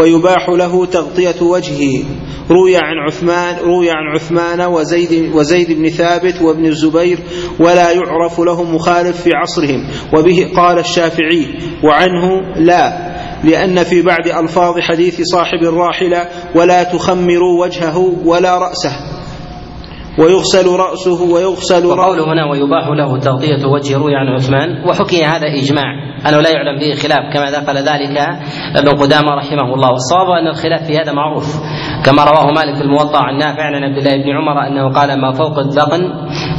[0.01, 2.03] ويباح له تغطية وجهه.
[2.51, 7.19] روي عن عثمان روي عن عثمان وزيد وزيد بن ثابت وابن الزبير
[7.59, 11.47] ولا يعرف له مخالف في عصرهم وبه قال الشافعي
[11.83, 13.12] وعنه لا.
[13.43, 18.91] لأن في بعد ألفاظ حديث صاحب الراحلة ولا تخمروا وجهه ولا رأسه.
[20.19, 24.89] ويغسل رأسه ويغسل وقوله هنا ويباح له تغطية وجه روي عن عثمان.
[24.89, 25.85] وحكي هذا إجماع.
[26.29, 28.17] أنه لا يعلم به خلاف كما ذكر ذلك
[28.75, 29.89] ابن قدامة رحمه الله.
[29.91, 31.45] والصواب أن الخلاف في هذا معروف.
[32.05, 35.59] كما رواه مالك الموطأ عن نافع عن عبد الله بن عمر أنه قال ما فوق
[35.59, 36.01] الذقن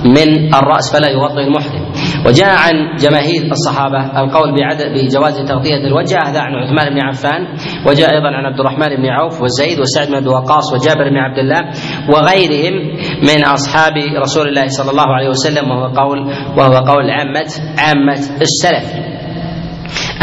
[0.04, 1.93] من الرأس فلا يغطي المحرم.
[2.26, 4.54] وجاء عن جماهير الصحابة القول
[4.94, 7.46] بجواز تغطية الوجه هذا عن عثمان بن عفان
[7.86, 11.60] وجاء أيضا عن عبد الرحمن بن عوف وزيد وسعد بن وقاص وجابر بن عبد الله
[12.08, 12.74] وغيرهم
[13.22, 13.92] من أصحاب
[14.22, 16.18] رسول الله صلى الله عليه وسلم وهو قول
[16.56, 18.92] وهو قول عامة عامة السلف.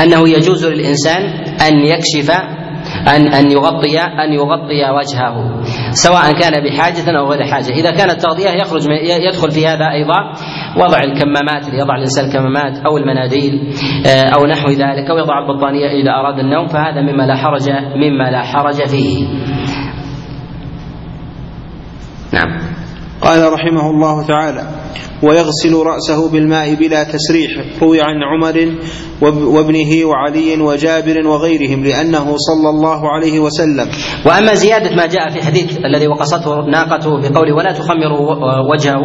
[0.04, 1.24] أنه يجوز للإنسان
[1.68, 2.32] أن يكشف
[3.08, 5.62] أن أن يغطي أن يغطي وجهه
[5.92, 7.70] سواء كان بحاجة أو غير حاجة.
[7.70, 8.82] إذا كانت التغطية يخرج
[9.28, 10.34] يدخل في هذا أيضا
[10.78, 13.74] وضع الكمامات يضع الإنسان الكمامات أو المناديل
[14.08, 18.42] أو نحو ذلك أو يضع البطانية إذا أراد النوم فهذا مما لا حرج مما لا
[18.44, 19.28] حرج فيه.
[22.34, 22.60] نعم.
[23.22, 24.81] قال رحمه الله تعالى
[25.24, 27.52] ويغسل رأسه بالماء بلا تسريح.
[27.82, 28.58] روي عن عمر
[29.56, 33.88] وابنه وعلي وجابر وغيرهم لأنه صلى الله عليه وسلم.
[34.26, 38.36] وأما زيادة ما جاء في حديث الذي وقصته ناقته في قوله ولا تخمروا
[38.72, 39.02] وجهه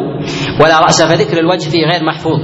[0.61, 2.41] ولا رأسه فذكر الوجه فيه غير محفوظ.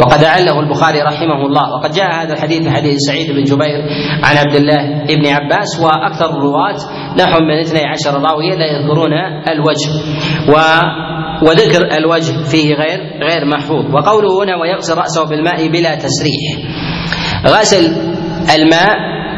[0.00, 1.74] وقد أعله البخاري رحمه الله.
[1.74, 3.80] وقد جاء هذا الحديث حديث سعيد بن جبير
[4.22, 6.76] عن عبد الله بن عباس وأكثر الرواة
[7.18, 9.12] نحو من 12 راوية لا يذكرون
[9.48, 9.90] الوجه.
[10.48, 10.54] و
[11.48, 13.84] وذكر الوجه فيه غير غير محفوظ.
[13.94, 16.50] وقوله هنا ويغسل رأسه بالماء بلا تسريح.
[17.46, 17.84] غسل
[18.56, 18.90] الماء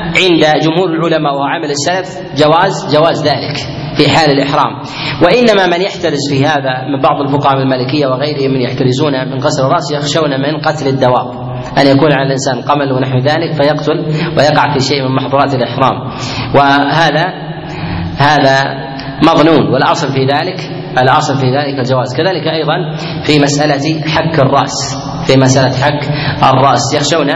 [0.04, 3.56] عند جمهور العلماء وعمل السلف جواز جواز ذلك
[3.96, 4.82] في حال الإحرام.
[5.22, 9.92] وإنما من يحترز في هذا من بعض الفقهاء المالكية وغيرهم من يحترزون من غسل الرأس
[9.92, 11.44] يخشون من قتل الدواب.
[11.78, 13.98] أن يكون على الإنسان قمل ونحو ذلك فيقتل
[14.38, 15.96] ويقع في شيء من محظورات الإحرام.
[16.54, 17.24] وهذا
[18.18, 18.84] هذا
[19.22, 20.60] مظنون والأصل في ذلك
[20.98, 22.16] الأصل في ذلك الجواز.
[22.16, 22.96] كذلك أيضا
[23.26, 24.96] في مسألة حك الرأس.
[25.26, 26.02] في مسألة حك
[26.42, 26.94] الرأس.
[26.94, 27.30] يخشون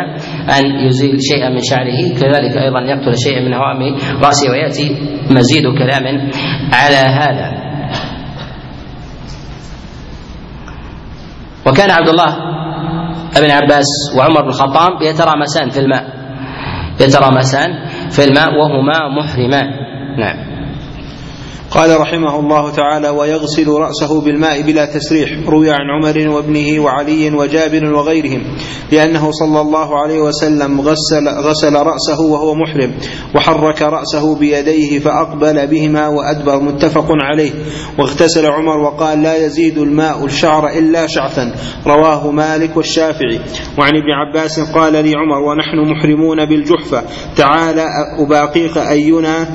[0.59, 2.19] أن يزيل شيئا من شعره.
[2.21, 4.97] كذلك أيضا يقتل شيئا من هوام رأسه ويأتي
[5.31, 6.31] مزيد كلام
[6.73, 7.69] على هذا.
[11.67, 12.37] وكان عبد الله
[13.41, 16.05] بن عباس وعمر بن الخطاب يترامسان في الماء.
[17.01, 17.71] يترامسان
[18.11, 19.67] في الماء وهما محرمان.
[20.19, 20.58] نعم.
[21.71, 27.95] قال رحمه الله تعالى ويغسل رأسه بالماء بلا تسريح روي عن عمر وابنه وعلي وجابر
[27.95, 28.43] وغيرهم
[28.93, 32.95] لأنه صلى الله عليه وسلم غسل, غسل رأسه وهو محرم
[33.37, 37.51] وحرك رأسه بيديه فأقبل بهما وأدبر متفق عليه.
[37.99, 41.55] واغتسل عمر وقال لا يزيد الماء الشعر إلا شعثا.
[41.87, 43.41] رواه مالك والشافعي.
[43.79, 47.03] وعن ابن عباس قال لي عمر ونحن محرمون بالجحفة.
[47.37, 47.87] تعالى
[48.19, 49.49] أباقيك أينا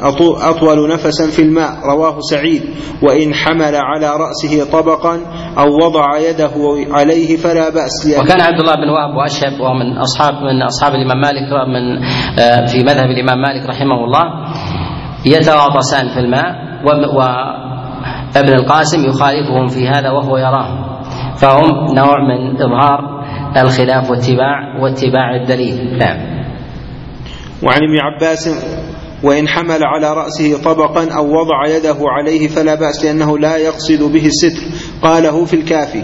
[0.00, 2.62] أطول نفسا في الماء رواه سعيد.
[3.02, 5.14] وإن حمل على رأسه طبقا
[5.58, 6.52] أو وضع يده
[6.90, 8.18] عليه فلا بأس.
[8.20, 12.04] وكان عبد الله بن وهب وأشهب ومن أصحاب من أصحاب الإمام مالك من
[12.38, 14.24] آه، في مذهب الإمام مالك رحمه الله
[15.26, 20.98] يتغاطسان في الماء وابن القاسم يخالفهم في هذا وهو يراه.
[21.36, 23.24] فهم نوع من إظهار
[23.56, 25.98] الخلاف واتباع واتباع الدليل.
[25.98, 26.38] نعم.
[27.62, 28.48] وعن ابن عباس
[29.22, 34.26] وإن حمل على رأسه طبقا أو وضع يده عليه فلا بأس لأنه لا يقصد به
[34.26, 34.62] الستر.
[35.02, 36.02] قاله في الكافي.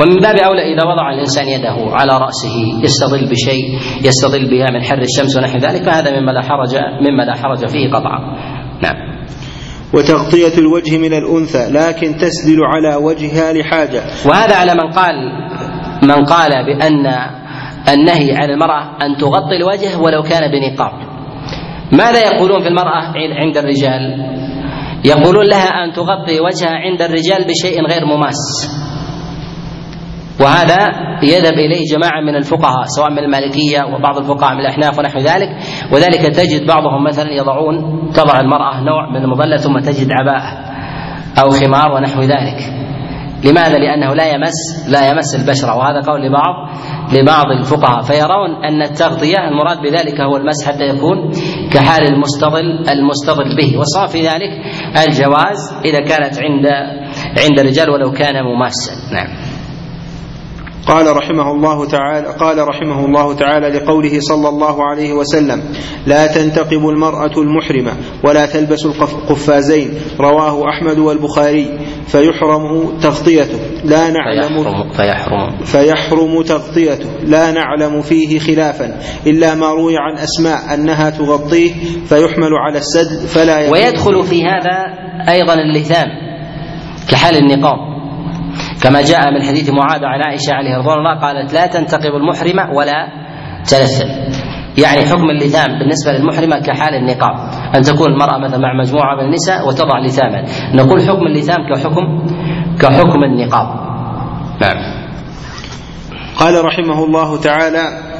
[0.00, 4.98] ومن باب أولى إذا وضع الإنسان يده على رأسه يستظل بشيء يستظل بها من حر
[4.98, 8.18] الشمس ونحو ذلك فهذا مما لا حرج مما لا حرج فيه قطعا.
[8.82, 9.14] نعم.
[9.94, 14.02] وتغطية الوجه من الأنثى لكن تسدل على وجهها لحاجة.
[14.26, 15.14] وهذا على من قال
[16.02, 17.06] من قال بأن
[17.88, 21.03] النهي عن المرأة أن تغطي الوجه ولو كان بنقاب.
[21.98, 24.02] ماذا يقولون في المرأة عند الرجال؟
[25.04, 28.70] يقولون لها أن تغطي وجهها عند الرجال بشيء غير مماس.
[30.40, 30.78] وهذا
[31.22, 35.48] يذهب إليه جماعة من الفقهاء سواء من المالكية وبعض الفقهاء من الأحناف ونحو ذلك.
[35.92, 37.76] وذلك تجد بعضهم مثلا يضعون
[38.12, 40.74] تضع المرأة نوع من المظلة ثم تجد عباءه
[41.42, 42.83] أو خمار ونحو ذلك.
[43.44, 46.54] لماذا؟ لأنه لا يمس لا يمس البشرة وهذا قول لبعض
[47.12, 48.02] لبعض الفقهاء.
[48.02, 51.30] فيرون أن التغطية المراد بذلك هو المسح حتى يكون
[51.72, 53.78] كحال المستظل المستظل به.
[53.78, 54.50] والصواب في ذلك
[55.08, 56.66] الجواز إذا كانت عند
[57.44, 58.92] عند الرجال ولو كان مماسا.
[59.12, 59.28] نعم.
[60.86, 65.62] قال رحمه الله تعالى قال رحمه الله تعالى لقوله صلى الله عليه وسلم
[66.06, 67.92] لا تنتقب المرأة المحرمة
[68.24, 69.90] ولا تلبس القفازين.
[70.20, 71.78] رواه أحمد والبخاري.
[72.06, 73.58] فيحرم تغطيته.
[73.84, 75.64] لا نعلم فيحرم, فيحرم.
[75.64, 77.08] فيحرم تغطيته.
[77.24, 79.00] لا نعلم فيه خلافا.
[79.26, 81.72] إلا ما روي عن أسماء أنها تغطيه
[82.06, 84.84] فيحمل على السد فلا ويدخل في هذا
[85.28, 86.08] أيضا اللثام
[87.10, 87.93] كحال النقاب.
[88.84, 93.08] كما جاء من حديث معاذ عن عائشة عليه رضوان الله قالت لا تنتقب المحرمة ولا
[93.64, 94.08] تلثم.
[94.78, 97.34] يعني حكم اللثام بالنسبة للمحرمة كحال النقاب.
[97.76, 100.44] أن تكون المرأة مثلا مع مجموعة من النساء وتضع لثاما.
[100.74, 102.26] نقول حكم اللثام كحكم
[102.80, 103.68] كحكم النقاب.
[104.60, 105.04] نعم.
[106.36, 108.13] قال رحمه الله تعالى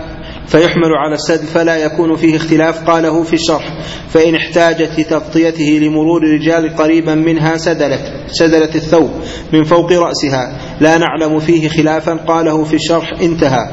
[0.46, 3.78] فيحمل على السد فلا يكون فيه اختلاف قاله في الشرح.
[4.08, 9.10] فإن احتاجت لتغطيته لمرور الرجال قريبا منها سدلت سدلت الثوب
[9.52, 10.58] من فوق رأسها.
[10.80, 13.12] لا نعلم فيه خلافا قاله في الشرح.
[13.22, 13.68] انتهى.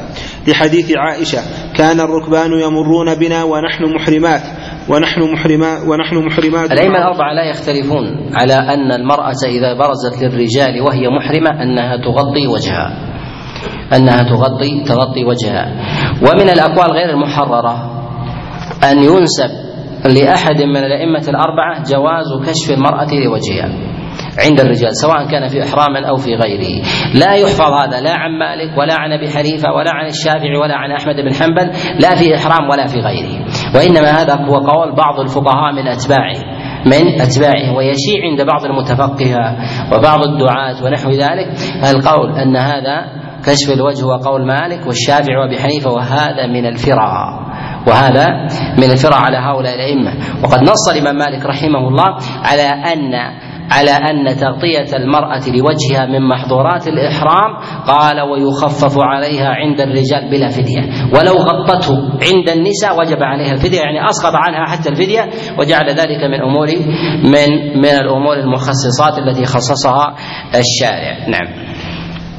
[0.48, 1.40] لحديث عائشة
[1.78, 4.42] كان الركبان يمرون بنا ونحن محرمات
[4.90, 6.72] ونحن محرمات ونحن محرمات.
[6.72, 8.04] الأئمة الأربعة لا يختلفون
[8.34, 13.12] على أن المرأة إذا برزت للرجال وهي محرمة أنها تغطي وجهها.
[13.94, 15.66] أنها تغطي تغطي وجهها.
[16.22, 18.02] ومن الأقوال غير المحررة
[18.92, 19.50] أن ينسب
[20.06, 23.92] لأحد من الأئمة الأربعة جواز كشف المرأة لوجهها
[24.46, 26.84] عند الرجال سواء كان في إحرام أو في غيره.
[27.14, 30.92] لا يحفظ هذا لا عن مالك ولا عن أبي حنيفة ولا عن الشافعي ولا عن
[30.92, 33.46] أحمد بن حنبل لا في إحرام ولا في غيره.
[33.76, 36.38] وإنما هذا هو قول بعض الفقهاء من أتباعه
[36.86, 39.58] من أتباعه ويشيع عند بعض المتفقهة
[39.94, 41.48] وبعض الدعاة ونحو ذلك.
[41.96, 47.42] القول أن هذا كشف الوجه وقول مالك والشافعي وابي حنيفه وهذا من الفرع.
[47.88, 48.28] وهذا
[48.78, 50.14] من الفرع على هؤلاء الأئمة.
[50.44, 53.14] وقد نص الإمام مالك رحمه الله على ان
[53.72, 60.82] على أن تغطية المرأة لوجهها من محظورات الإحرام قال ويخفف عليها عند الرجال بلا فدية.
[61.14, 65.30] ولو غطته عند النساء وجب عليها الفدية يعني أسقط عنها حتى الفدية
[65.60, 66.68] وجعل ذلك من امور
[67.24, 70.16] من من الأمور المخصصات التي خصصها
[70.56, 71.28] الشارع.
[71.28, 71.71] نعم.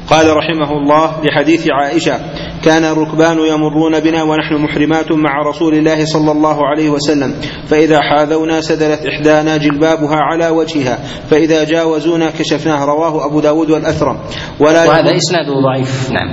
[0.09, 2.19] قال رحمه الله لحديث عائشة
[2.63, 7.35] كان الركبان يمرون بنا ونحن محرمات مع رسول الله صلى الله عليه وسلم
[7.67, 10.99] فإذا حاذونا سدلت إحدانا جلبابها على وجهها
[11.29, 12.85] فإذا جاوزونا كشفناه.
[12.85, 14.17] رواه أبو داود والأثرم.
[14.59, 16.29] ولا وهذا إسناده ضعيف نعم.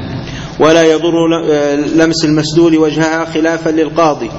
[0.60, 1.12] ولا يضر
[1.96, 4.30] لمس المسدول وجهها خلافا للقاضي.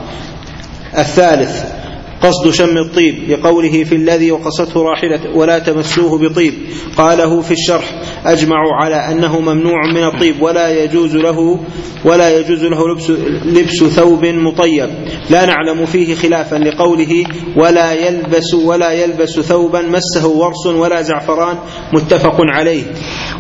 [0.98, 1.81] الثالث
[2.22, 6.54] قصد شم الطيب لقوله في الذي وقصته راحلة ولا تمسوه بطيب.
[6.98, 11.60] قاله في الشرح أجمعوا على أنه ممنوع من الطيب ولا يجوز له
[12.06, 13.10] ولا يجوز له لبس,
[13.46, 14.90] لبس ثوب مطيب.
[15.30, 17.24] لا نعلم فيه خلافا لقوله
[17.58, 21.58] ولا يلبس ولا يلبس ثوبا مسه ورس ولا زعفران
[21.94, 22.84] متفق عليه.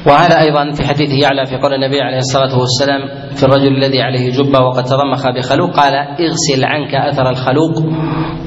[0.08, 3.02] وهذا أيضا في حديث يعلى في قول النبي عليه الصلاة والسلام
[3.36, 7.78] في الرجل الذي عليه جبة وقد تضمخ بخلوق قال اغسل عنك أثر الخلوق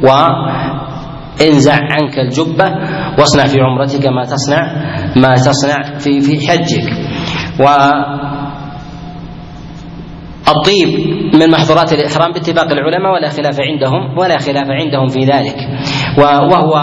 [0.04, 0.08] و
[1.48, 2.64] انزع عنك الجبة
[3.18, 4.62] واصنع في عمرتك ما تصنع
[5.16, 6.92] ما تصنع في في حجك.
[7.60, 7.66] و
[10.48, 10.88] الطيب
[11.34, 15.56] من محظورات الإحرام باتفاق العلماء ولا خلاف عندهم ولا خلاف عندهم في ذلك.
[16.18, 16.74] وهو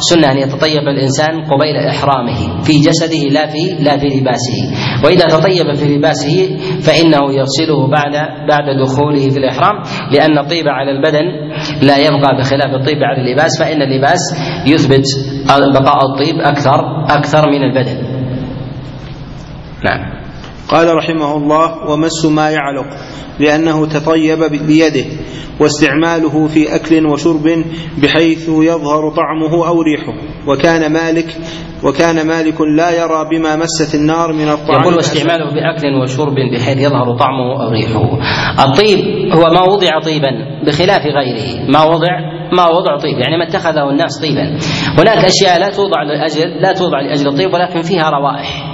[0.00, 4.58] سنة أن يتطيب الإنسان قبيل إحرامه في جسده لا في لا في لباسه.
[5.04, 8.12] وإذا تطيب في لباسه فإنه يغسله بعد
[8.48, 9.82] بعد دخوله في الإحرام
[10.12, 11.24] لأن الطيب على البدن
[11.82, 14.20] لا يبقى بخلاف الطيب على اللباس فإن اللباس
[14.66, 15.04] يثبت
[15.74, 17.96] بقاء الطيب أكثر أكثر من البدن.
[19.84, 20.19] نعم.
[20.70, 22.86] قال رحمه الله ومس ما يعلق
[23.40, 25.04] لأنه تطيب بيده
[25.60, 27.64] واستعماله في أكل وشرب
[28.02, 30.12] بحيث يظهر طعمه أو ريحه.
[30.46, 31.36] وكان مالك
[31.84, 37.16] وكان مالك لا يرى بما مست النار من الطعام يقول واستعماله بأكل وشرب بحيث يظهر
[37.18, 38.18] طعمه أو ريحه.
[38.64, 38.98] الطيب
[39.32, 40.30] هو ما وضع طيبا
[40.66, 41.70] بخلاف غيره.
[41.70, 44.58] ما وضع ما وضع طيب يعني ما اتخذه الناس طيبا.
[44.98, 48.69] هناك أشياء لا توضع لأجل لا توضع لأجل الطيب ولكن فيها روائح.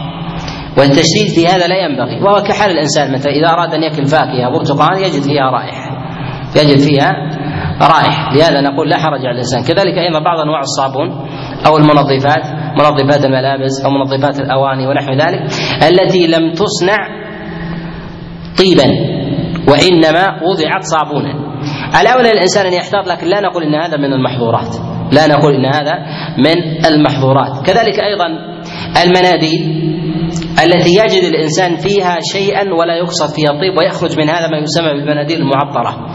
[0.79, 2.22] والتشديد في هذا لا ينبغي.
[2.22, 5.91] وهو كحال الإنسان مثلا إذا أراد أن يأكل فاكهة برتقال يجد فيها رائحة.
[6.57, 7.12] يجد فيها
[7.83, 8.35] رائحة.
[8.35, 9.62] لهذا نقول لا حرج على الإنسان.
[9.62, 11.09] كذلك أيضا بعض أنواع الصابون
[11.66, 12.45] أو المنظفات
[12.79, 15.41] منظفات الملابس أو منظفات الأواني ونحو ذلك
[15.89, 16.97] التي لم تصنع
[18.59, 18.87] طيبا
[19.68, 21.35] وإنما وضعت صابونا.
[22.01, 24.77] الأولى للإنسان أن يحتاط لكن لا نقول إن هذا من المحظورات.
[25.12, 25.95] لا نقول إن هذا
[26.39, 27.66] من المحظورات.
[27.66, 28.27] كذلك أيضا
[29.05, 29.96] المناديل.
[30.65, 35.41] التي يجد الإنسان فيها شيئا ولا يقصد فيها الطيب ويخرج من هذا ما يسمى بالمناديل
[35.41, 36.07] المعطره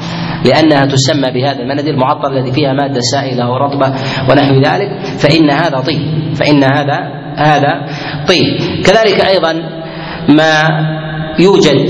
[0.46, 3.88] لأنها تسمى بهذا المناديل المعطره الذي فيها مادة سائلة ورطبة
[4.30, 5.06] ونحو ذلك.
[5.20, 6.98] فإن هذا طيب فإن هذا
[7.38, 7.74] هذا
[8.28, 8.84] طيب.
[8.86, 9.54] كذلك أيضا
[10.30, 10.64] ما
[11.40, 11.88] يوجد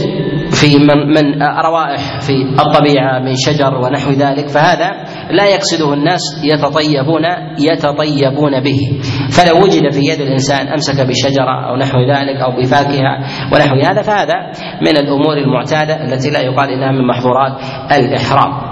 [0.52, 4.92] في من, من روائح في الطبيعة من شجر ونحو ذلك فهذا
[5.32, 7.26] لا يقصده الناس يتطيبون
[7.60, 13.18] يتطيبون به فلو وجد في يد الإنسان أمسك بشجرة أو نحو ذلك أو بفاكهة
[13.54, 14.34] ونحو هذا فهذا
[14.82, 17.52] من الأمور المعتادة التي لا يقال إنها من محظورات
[17.92, 18.72] الإحرام.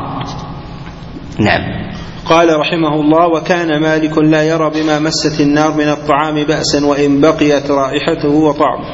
[1.39, 1.89] نعم.
[2.26, 7.72] قال رحمه الله وكان مالك لا يرى بما مست النار من الطعام بأسا وإن بقيت
[7.72, 8.86] رائحته وطعمه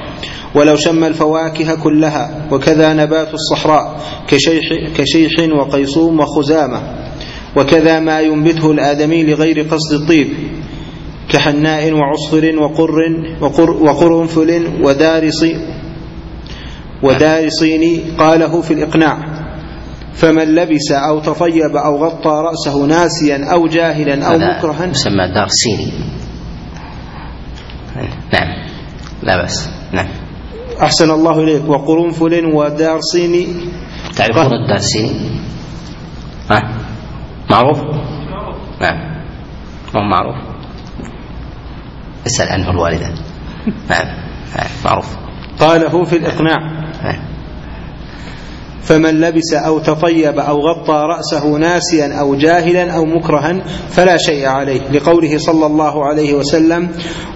[0.55, 3.97] ولو شم الفواكه كلها وكذا نبات الصحراء
[4.27, 4.63] كشيح,
[4.97, 7.04] كشيح وقيصوم وخزامة
[7.57, 10.27] وكذا ما ينبته الآدمي لغير قصد الطيب
[11.29, 12.99] كحناء وعصفر وقر
[13.41, 15.43] وقر وقرنفل ودارص
[17.03, 19.17] ودارصين قاله في الإقناع.
[20.13, 24.85] فمن لبس أو تطيب أو غطى رأسه ناسيا أو جاهلا أو مكرها.
[24.85, 25.91] يسمى دارسيني
[28.33, 28.47] نعم.
[29.23, 29.69] لا بأس.
[29.93, 30.07] نعم.
[30.81, 31.69] أحسن الله إليك.
[31.69, 33.47] وقرنفل ودارسيني
[34.15, 35.11] تعرفون الدارسيني؟
[36.51, 36.74] ها؟
[37.55, 37.81] معروف؟
[38.81, 39.15] نعم.
[39.95, 40.35] مو معروف.
[42.27, 43.07] اسأل عنه الوالدة.
[43.89, 44.07] نعم.
[44.55, 45.17] نعم معروف.
[45.59, 46.57] قاله في الإقناع.
[47.03, 47.34] نعم.
[48.87, 53.53] فمن لبس أو تطيب أو غطى رأسه ناسيا أو جاهلا أو مكرها
[53.89, 54.81] فلا شيء عليه.
[54.91, 56.89] لقوله صلى الله عليه وسلم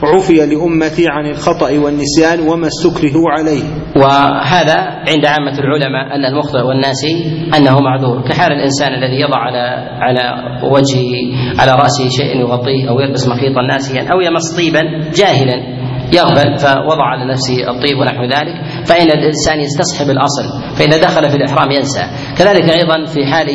[0.03, 3.63] عفي لأمتي عن الخطأ والنسيان وما استكرهوا عليه.
[3.95, 4.77] وهذا
[5.09, 7.13] عند عامة العلماء أن المخطئ والناسي
[7.57, 8.21] أنه معذور.
[8.29, 10.23] كحال الإنسان الذي يضع على على
[10.63, 11.11] وجهه
[11.59, 14.81] على رأسه شيء يغطيه أو يلبس مخيطا ناسيا أو يمس طيبا
[15.15, 15.78] جاهلا.
[16.13, 20.43] يغفل فوضع على نفسه الطيب ونحو ذلك فإن الإنسان يستصحب الأصل
[20.77, 22.03] فإذا دخل في الإحرام ينسى.
[22.37, 23.47] كذلك أيضا في حال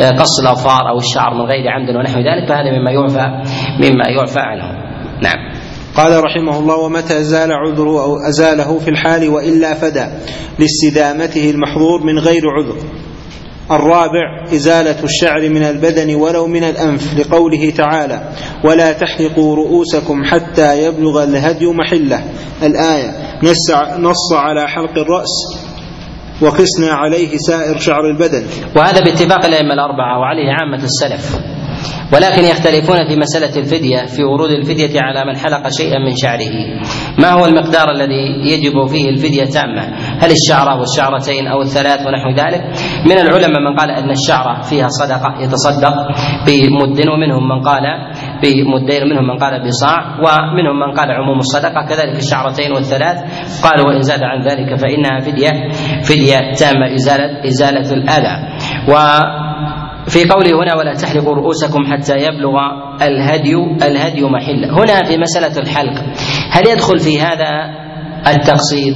[0.00, 3.26] آه، قص الأظفار أو الشعر من غير عمد ونحو ذلك فهذا مما يعفى
[3.78, 4.64] مما يعفى عنه.
[5.22, 5.54] نعم.
[5.96, 10.06] قال رحمه الله ومتى زال عذره أو أزاله في الحال وإلا فدى
[10.58, 13.03] لاستدامته المحظور من غير عذر؟
[13.70, 18.28] الرابع إزالة الشعر من البدن ولو من الأنف لقوله تعالى
[18.64, 22.24] ولا تحلقوا رؤوسكم حتى يبلغ الهدي محله.
[22.62, 23.10] الآية
[23.42, 25.58] نص, نص على حلق الرأس
[26.42, 28.46] وقسنا عليه سائر شعر البدن.
[28.76, 31.38] وهذا باتفاق الأئمة الأربعة وعليه عامة السلف.
[32.12, 36.54] ولكن يختلفون في مسألة الفدية في ورود الفدية على من حلق شيئا من شعره.
[37.18, 39.82] ما هو المقدار الذي يجب فيه الفدية تامة
[40.22, 42.62] هل الشعرة والشعرتين أو الثلاث ونحو ذلك؟
[43.06, 45.94] من العلماء من قال أن الشعرة فيها صدقة يتصدق
[46.46, 47.82] بمد ومنهم من قال
[48.42, 51.86] بمدين ومنهم من قال بصاع ومنهم من قال عموم الصدقة.
[51.88, 53.16] كذلك الشعرتين والثلاث.
[53.64, 55.52] قالوا وإن زاد عن ذلك فإنها فدية
[56.02, 58.36] فدية تامة إزالة إزالة الأذى.
[58.88, 58.94] و
[60.08, 62.54] في قوله هنا ولا تحلقوا رؤوسكم حتى يبلغ
[63.02, 66.02] الهدي الهدي محله هنا في مسألة الحلق.
[66.50, 67.50] هل يدخل في هذا
[68.26, 68.94] التقصير؟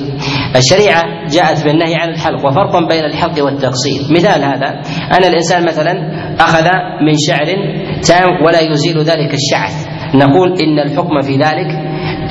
[0.56, 4.00] الشريعة جاءت بالنهي عن الحلق وفرق بين الحلق والتقصير.
[4.10, 4.68] مثال هذا
[5.18, 5.92] أن الإنسان مثلا
[6.40, 6.64] أخذ
[7.06, 7.46] من شعر
[8.08, 11.70] تام ولا يزيل ذلك الشعث نقول إن الحكم في ذلك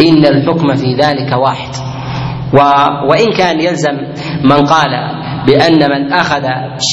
[0.02, 1.70] إن الحكم في ذلك واحد.
[2.54, 2.58] و
[3.10, 3.98] وإن كان يلزم
[4.44, 4.90] من قال
[5.48, 6.44] بأن من أخذ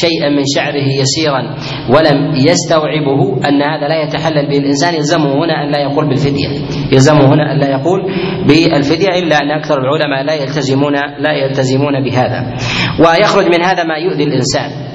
[0.00, 1.54] شيئا من شعره يسيرا
[1.90, 6.48] ولم يستوعبه أن هذا لا يتحلل به الإنسان يلزمه هنا أن لا يقول بالفدية.
[6.92, 8.00] يلزمه هنا أن لا يقول
[8.48, 12.54] بالفدية إلا أن أكثر العلماء لا يلتزمون لا يلتزمون بهذا.
[12.98, 14.93] ويخرج من هذا ما يؤذي الإنسان.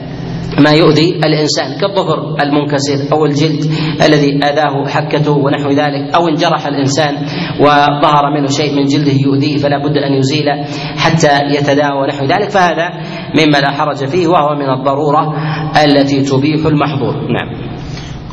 [0.59, 3.71] ما يؤذي الإنسان كالظفر المنكسر أو الجلد
[4.05, 7.13] الذي آذاه حكته ونحو ذلك أو انجرح الإنسان
[7.61, 10.65] وظهر منه شيء من جلده يؤذيه فلا بد أن يزيله
[10.97, 12.49] حتى يتداوى ونحو ذلك.
[12.49, 12.89] فهذا
[13.35, 15.33] مما لا حرج فيه وهو من الضرورة
[15.83, 17.13] التي تبيح المحظور.
[17.13, 17.69] نعم.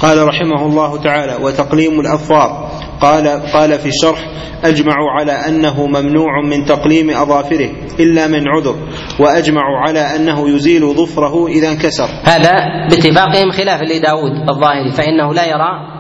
[0.03, 2.71] قال رحمه الله تعالى وتقليم الاظفار
[3.01, 4.19] قال قال في الشرح
[4.65, 7.71] أجمعوا على أنه ممنوع من تقليم أظافره
[8.01, 8.75] إلا من عذر
[9.21, 12.09] وأجمعوا على أنه يزيل ظفره إذا انكسر.
[12.25, 12.53] هذا
[12.91, 15.97] باتفاقهم خلاف لداود الظاهري فإنه لا يرى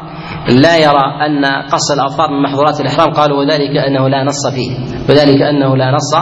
[0.49, 3.11] لا يرى أن قص الأظفار من محظورات الإحرام.
[3.11, 4.71] قالوا وذلك أنه لا نص فيه
[5.09, 6.15] وذلك أنه لا نص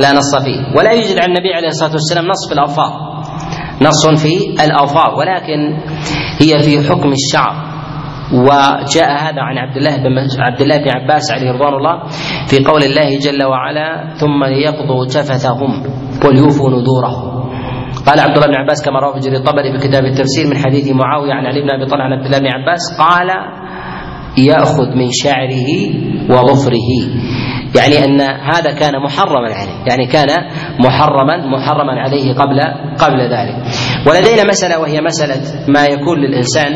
[0.00, 0.78] لا نص فيه.
[0.78, 2.92] ولا يوجد عن النبي عليه الصلاة والسلام نص في الأظفار
[3.82, 5.78] نص في الأظفار ولكن
[6.38, 7.67] هي في حكم الشعر.
[8.32, 12.08] وجاء هذا عن عبد الله بن عبد الله بن عباس عليه رضوان الله
[12.46, 15.82] في قول الله جل وعلا ثم ليقضوا تفثهم
[16.24, 17.38] وليوفوا نذورهم.
[18.06, 21.32] قال عبد الله بن عباس كما رواه جرير الطبري في كتاب التفسير من حديث معاوية
[21.32, 23.28] عن علي بن أبي طلحة عن عبد الله بن عباس قال
[24.38, 25.70] يأخذ من شعره
[26.30, 26.90] وظفره.
[27.76, 30.28] يعني أن هذا كان محرما عليه يعني كان
[30.84, 32.60] محرما محرما عليه قبل
[32.98, 33.56] قبل ذلك.
[34.06, 36.72] ولدينا مسألة وهي مسألة ما يكون للإنسان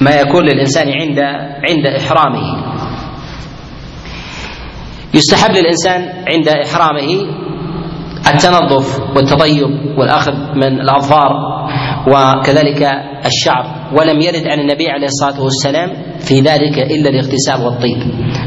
[0.00, 1.18] ما يكون للإنسان عند
[1.70, 2.64] عند إحرامه.
[5.14, 7.26] يستحب للإنسان عند إحرامه
[8.34, 11.32] التنظف والتطيب والأخذ من الأظفار.
[12.12, 12.82] وكذلك
[13.26, 15.88] الشعر ولم يرد عن النبي عليه الصلاة والسلام
[16.18, 17.98] في ذلك إلا الاغتسال والطيب.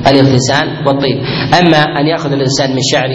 [0.08, 1.18] الاغتسال والطيب.
[1.62, 3.10] أما أن يأخذ الإنسان من شعر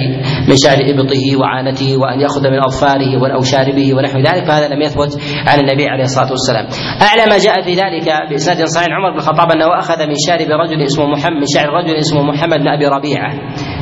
[0.49, 5.61] من شعر إبطه وعانته وأن يأخذ من أظفاره والاوشاربه ونحو ذلك فهذا لم يثبت عن
[5.61, 6.66] النبي عليه الصلاة والسلام.
[7.03, 10.82] أعلى ما جاء في ذلك بإسناد صحيح عمر بن الخطاب أنه أخذ من شارب رجل
[10.82, 13.32] اسمه محمد من شعر رجل اسمه محمد بن أبي ربيعة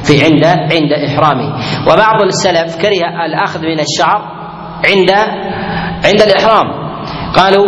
[0.03, 1.49] في عند عند إحرامه.
[1.89, 4.35] وبعض السلف كره الأخذ من الشعر
[4.85, 5.11] عند
[6.05, 6.67] عند الإحرام.
[7.35, 7.67] قالوا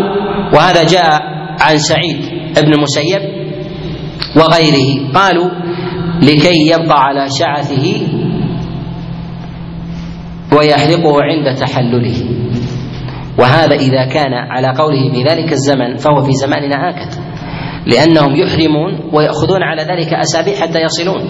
[0.54, 1.20] وهذا جاء
[1.60, 2.16] عن سعيد
[2.62, 3.22] بن المسيب
[4.36, 5.12] وغيره.
[5.14, 5.50] قالوا
[6.22, 7.86] لكي يبقى على شعثه
[10.58, 12.18] ويحلقه عند تحلله.
[13.38, 17.20] وهذا إذا كان على قوله في ذلك الزمن فهو في زماننا هكذا
[17.86, 21.22] لأنهم يحرمون ويأخذون على ذلك أسابيع حتى يصلون.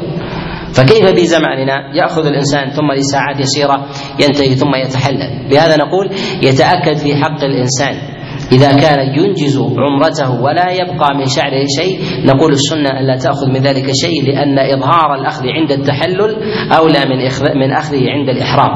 [0.75, 3.87] فكيف في زماننا يأخذ الإنسان ثم لساعات يسيرة
[4.21, 5.49] ينتهي ثم يتحلل.
[5.51, 6.11] لهذا نقول
[6.43, 8.17] يتأكد في حق الإنسان.
[8.53, 13.91] إذا كان ينجز عمرته ولا يبقى من شعره شيء نقول السنة ألا تأخذ من ذلك
[14.03, 16.37] شيء لأن إظهار الأخذ عند التحلل
[16.73, 17.19] أولى من
[17.61, 18.71] من أخذه عند الإحرام.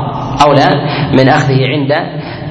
[0.47, 0.69] أولى
[1.19, 1.93] من أخذه عند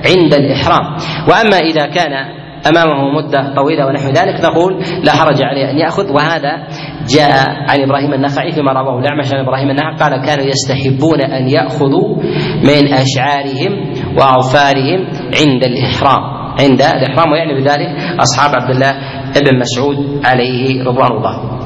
[0.07, 0.97] عند الإحرام.
[1.29, 6.11] وأما إذا كان أمامه مدة طويلة ونحو ذلك نقول لا حرج عليه أن يأخذ.
[6.11, 6.67] وهذا
[7.09, 12.15] جاء عن إبراهيم النخعي فيما رواه الاعمش عن إبراهيم النخعي قال كانوا يستحبون أن يأخذوا
[12.63, 15.07] من أشعارهم وأظفارهم
[15.39, 16.39] عند الإحرام.
[16.61, 18.91] عند الإحرام ويعني بذلك أصحاب عبد الله
[19.35, 21.59] بن مسعود عليه رضوان الله.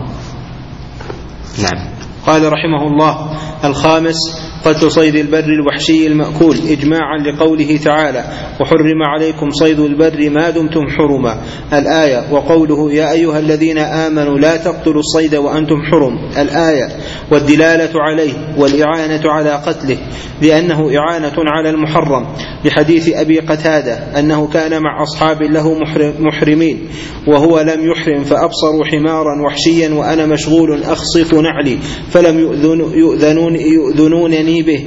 [1.63, 1.87] نعم
[2.27, 3.17] قال رحمه الله
[3.65, 4.17] الخامس
[4.65, 8.23] قتل صيد البر الوحشي المأكول إجماعا لقوله تعالى
[8.61, 11.37] وحرم عليكم صيد البر ما دمتم حرما.
[11.73, 16.15] الآية وقوله يا أيها الذين آمنوا لا تقتلوا الصيد وأنتم حرم.
[16.37, 16.87] الآية
[17.31, 19.97] والدلالة عليه والإعانة على قتله
[20.41, 22.25] لأنه إعانة على المحرم.
[22.65, 25.79] بحديث أبي قتادة أنه كان مع أصحاب له
[26.19, 26.87] محرمين
[27.27, 31.77] وهو لم يحرم فأبصروا حمارا وحشيا وأنا مشغول أخصف نعلي
[32.09, 34.85] فلم يؤذنون يؤذنونني به.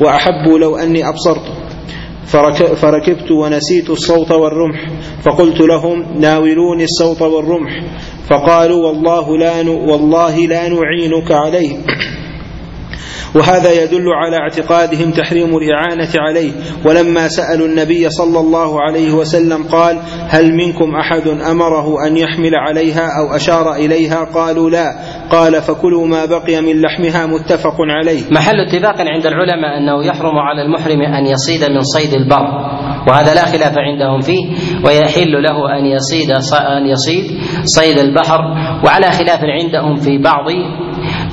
[0.00, 1.65] وأحبوا لو أني أبصرت.
[2.76, 4.90] فركبت ونسيت الصوت والرمح
[5.22, 7.82] فقلت لهم ناولوني الصوت والرمح
[8.28, 11.76] فقالوا والله لا والله لا نعينك عليه.
[13.36, 16.52] وهذا يدل على اعتقادهم تحريم الإعانة عليه.
[16.84, 23.08] ولما سألوا النبي صلى الله عليه وسلم قال هل منكم أحد أمره أن يحمل عليها
[23.20, 24.86] أو أشار إليها؟ قالوا لا.
[25.30, 27.26] قال فكلوا ما بقي من لحمها.
[27.26, 28.20] متفق عليه.
[28.30, 32.46] محل اتفاق عند العلماء أنه يحرم على المحرم أن يصيد من صيد البر.
[33.08, 34.44] وهذا لا خلاف عندهم فيه.
[34.86, 37.24] ويحل له أن يصيد أن يصيد
[37.64, 38.40] صيد البحر.
[38.84, 40.46] وعلى خلاف عندهم في بعض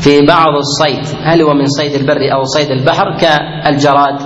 [0.04, 4.20] في بعض الصيد هل هو من صيد البر أو صيد البحر كالجراد؟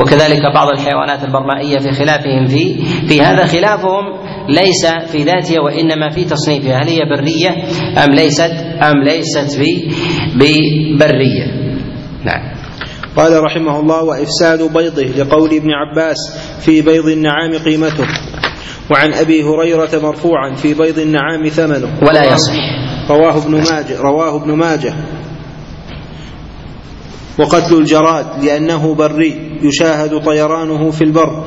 [0.00, 4.04] وكذلك بعض الحيوانات البرمائية في خلافهم في في هذا خلافهم
[4.48, 7.50] ليس في ذاتها وإنما في تصنيفها هل هي برية
[8.04, 9.88] أم ليست أم ليست في
[10.34, 11.64] ببرية؟
[12.24, 12.54] نعم.
[13.16, 16.16] قال رحمه الله وإفساد بيضه لقول ابن عباس
[16.60, 18.06] في بيض النعام قيمته.
[18.90, 21.98] وعن أبي هريرة مرفوعا في بيض النعام ثمنه.
[22.08, 22.52] ولا يصح.
[23.10, 24.94] رواه ابن ماجه رواه ابن ماجه.
[27.38, 31.44] وقتل الجراد لأنه بري يشاهد طيرانه في البر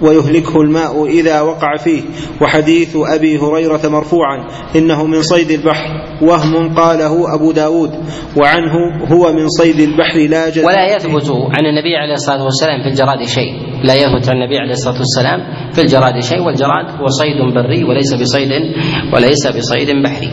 [0.00, 2.02] ويهلكه الماء إذا وقع فيه.
[2.42, 5.88] وحديث أبي هريرة مرفوعا إنه من صيد البحر
[6.22, 7.90] وهم قاله أبو داود
[8.36, 12.88] وعنه هو من صيد البحر لا جد ولا يثبت عن النبي عليه الصلاة والسلام في
[12.88, 13.52] الجراد شيء.
[13.84, 15.40] لا يثبت عن النبي عليه الصلاة والسلام
[15.72, 18.50] في الجراد شيء والجراد هو صيد بري وليس بصيد
[19.14, 20.30] وليس بصيد بحري.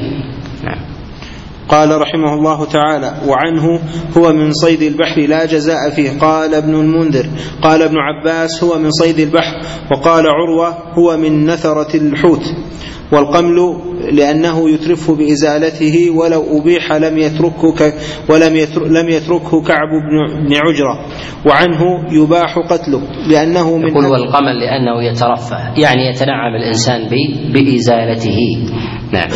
[1.72, 3.80] قال رحمه الله تعالى وعنه
[4.18, 6.20] هو من صيد البحر لا جزاء فيه.
[6.20, 7.26] قال ابن المنذر
[7.62, 9.54] قال ابن عباس هو من صيد البحر.
[9.92, 12.44] وقال عروة هو من نثرة الحوت.
[13.12, 13.78] والقمل
[14.12, 17.94] لأنه يترفه بإزالته ولو أبيح لم يتركه
[18.30, 18.54] ولم
[18.86, 19.90] لم يتركه كعب
[20.48, 21.06] بن عجرة.
[21.46, 21.82] وعنه
[22.12, 27.10] يباح قتله لأنه من يقول والقمل لأنه يترفه يعني يتنعم الإنسان
[27.54, 28.38] بإزالته.
[29.12, 29.30] نعم.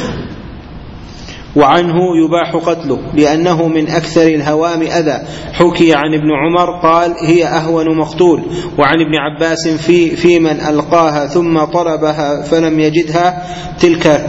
[1.56, 1.95] وعنه
[2.26, 5.27] يباح قتله لأنه من أكثر الهوام أذى.
[5.53, 8.41] حكي عن ابن عمر قال هي أهون مقتول.
[8.80, 13.44] وعن ابن عباس في, في من ألقاها ثم طلبها فلم يجدها.
[13.80, 14.26] تلك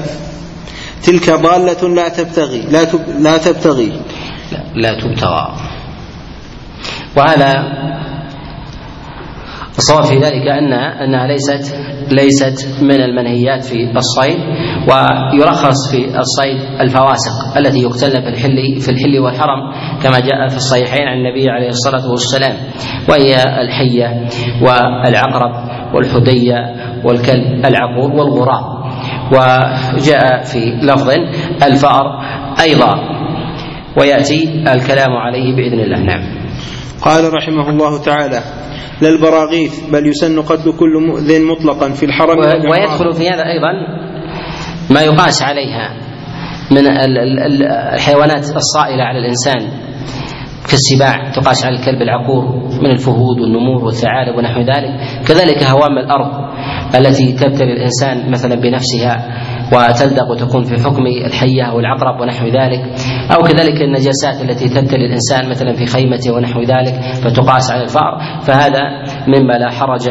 [1.02, 3.92] تلك ضالة لا تبتغي لا, تب لا تبتغي.
[4.74, 5.54] لا, تبتغى.
[7.16, 7.52] وهذا
[9.78, 11.74] الصواب في ذلك انها أنها ليست
[12.10, 14.38] ليست من المنهيات في الصيد
[14.86, 19.72] ويرخص في الصيد الفواسق التي يقتلن في الحل في الحل والحرم
[20.02, 22.56] كما جاء في الصحيحين عن النبي عليه الصلاة والسلام
[23.08, 24.28] وهي الحية
[24.62, 25.52] والعقرب
[25.94, 26.54] والحدية
[27.04, 28.76] والكلب العقور والغراب.
[29.32, 31.10] وجاء في لفظ
[31.62, 32.04] الفأر
[32.60, 32.94] أيضا
[34.00, 35.98] ويأتي الكلام عليه بإذن الله.
[35.98, 36.22] نعم.
[37.02, 38.40] قال رحمه الله تعالى
[39.02, 42.38] لا البراغيث بل يسن قتل كل مؤذن مطلقا في الحرم.
[42.70, 43.72] ويدخل في هذا أيضا
[44.90, 45.90] ما يقاس عليها
[46.70, 46.86] من
[47.94, 49.86] الحيوانات الصائلة على الإنسان
[50.70, 52.44] كالسباع تقاس على الكلب العقور
[52.82, 54.90] من الفهود والنمور والثعالب ونحو ذلك.
[55.28, 56.50] كذلك هوام الأرض
[56.94, 59.28] التي تبتلي الإنسان مثلا بنفسها
[59.72, 62.80] وتلدغ وتكون في حكم الحية أو العقرب ونحو ذلك.
[63.36, 66.94] أو كذلك النجاسات التي تبتلي الإنسان مثلا في خيمته ونحو ذلك
[67.24, 68.40] فتقاس على الفأر.
[68.42, 68.82] فهذا
[69.28, 70.08] مما لا حرج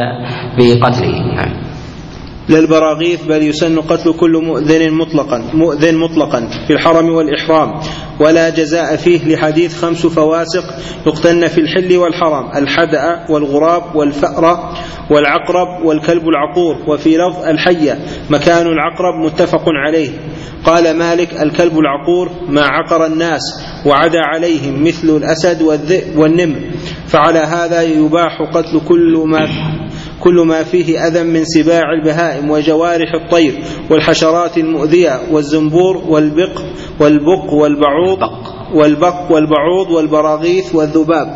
[0.57, 1.35] بقتله.
[1.35, 1.64] نعم.
[2.49, 7.73] للبراغيث بل يسن قتل كل مؤذن مطلقا مؤذن مطلقا في الحرم والإحرام.
[8.19, 10.63] ولا جزاء فيه لحديث خمس فواسق
[11.07, 14.73] يقتن في الحل والحرم الحدأ والغراب والفأر
[15.11, 17.99] والعقرب والكلب العقور وفي لفظ الحية
[18.29, 20.09] مكان العقرب متفق عليه.
[20.65, 23.41] قال مالك الكلب العقور ما عقر الناس
[23.85, 26.59] وعدا عليهم مثل الأسد والذئب والنمر
[27.07, 29.47] فعلى هذا يباح قتل كل ما
[30.25, 33.53] كل ما فيه أذى من سباع البهائم وجوارح الطير
[33.91, 36.61] والحشرات المؤذية والزنبور والبق
[36.99, 38.19] والبق والبعوض
[38.73, 41.27] والبق والبعوض والبراغيث والذباب.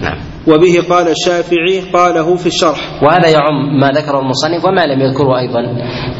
[0.00, 0.18] نعم.
[0.48, 3.02] وبه قال الشافعي قاله في الشرح.
[3.02, 5.60] وهذا يعم ما ذكره المصنف وما لم يذكره أيضا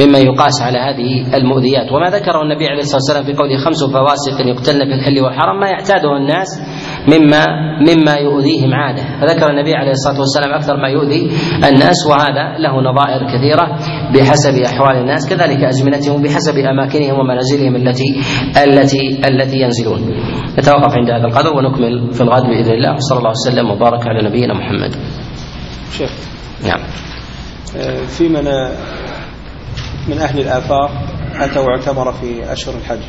[0.01, 1.93] مما يقاس على هذه المؤذيات.
[1.93, 5.69] وما ذكره النبي عليه الصلاة والسلام في قوله خمس فواسق يقتلن في الحل والحرم ما
[5.69, 6.49] يعتاده الناس
[7.09, 7.47] مما
[7.81, 9.03] مما يؤذيهم عاده.
[9.21, 11.31] فذكر النبي عليه الصلاة والسلام أكثر ما يؤذي
[11.69, 13.79] الناس وهذا له نظائر كثيرة
[14.15, 18.21] بحسب أحوال الناس كذلك أزمنتهم بحسب أماكنهم ومنازلهم التي
[18.65, 20.01] التي التي ينزلون.
[20.59, 22.97] نتوقف عند هذا القدر ونكمل في الغد بإذن الله.
[22.99, 24.97] صلى الله وسلم وبارك على نبينا محمد.
[25.93, 26.11] شيخ.
[26.67, 26.81] نعم.
[28.07, 28.45] في من
[30.09, 30.91] من أهل الآفاق
[31.35, 33.01] اتوا واعتمر في أشهر الحج.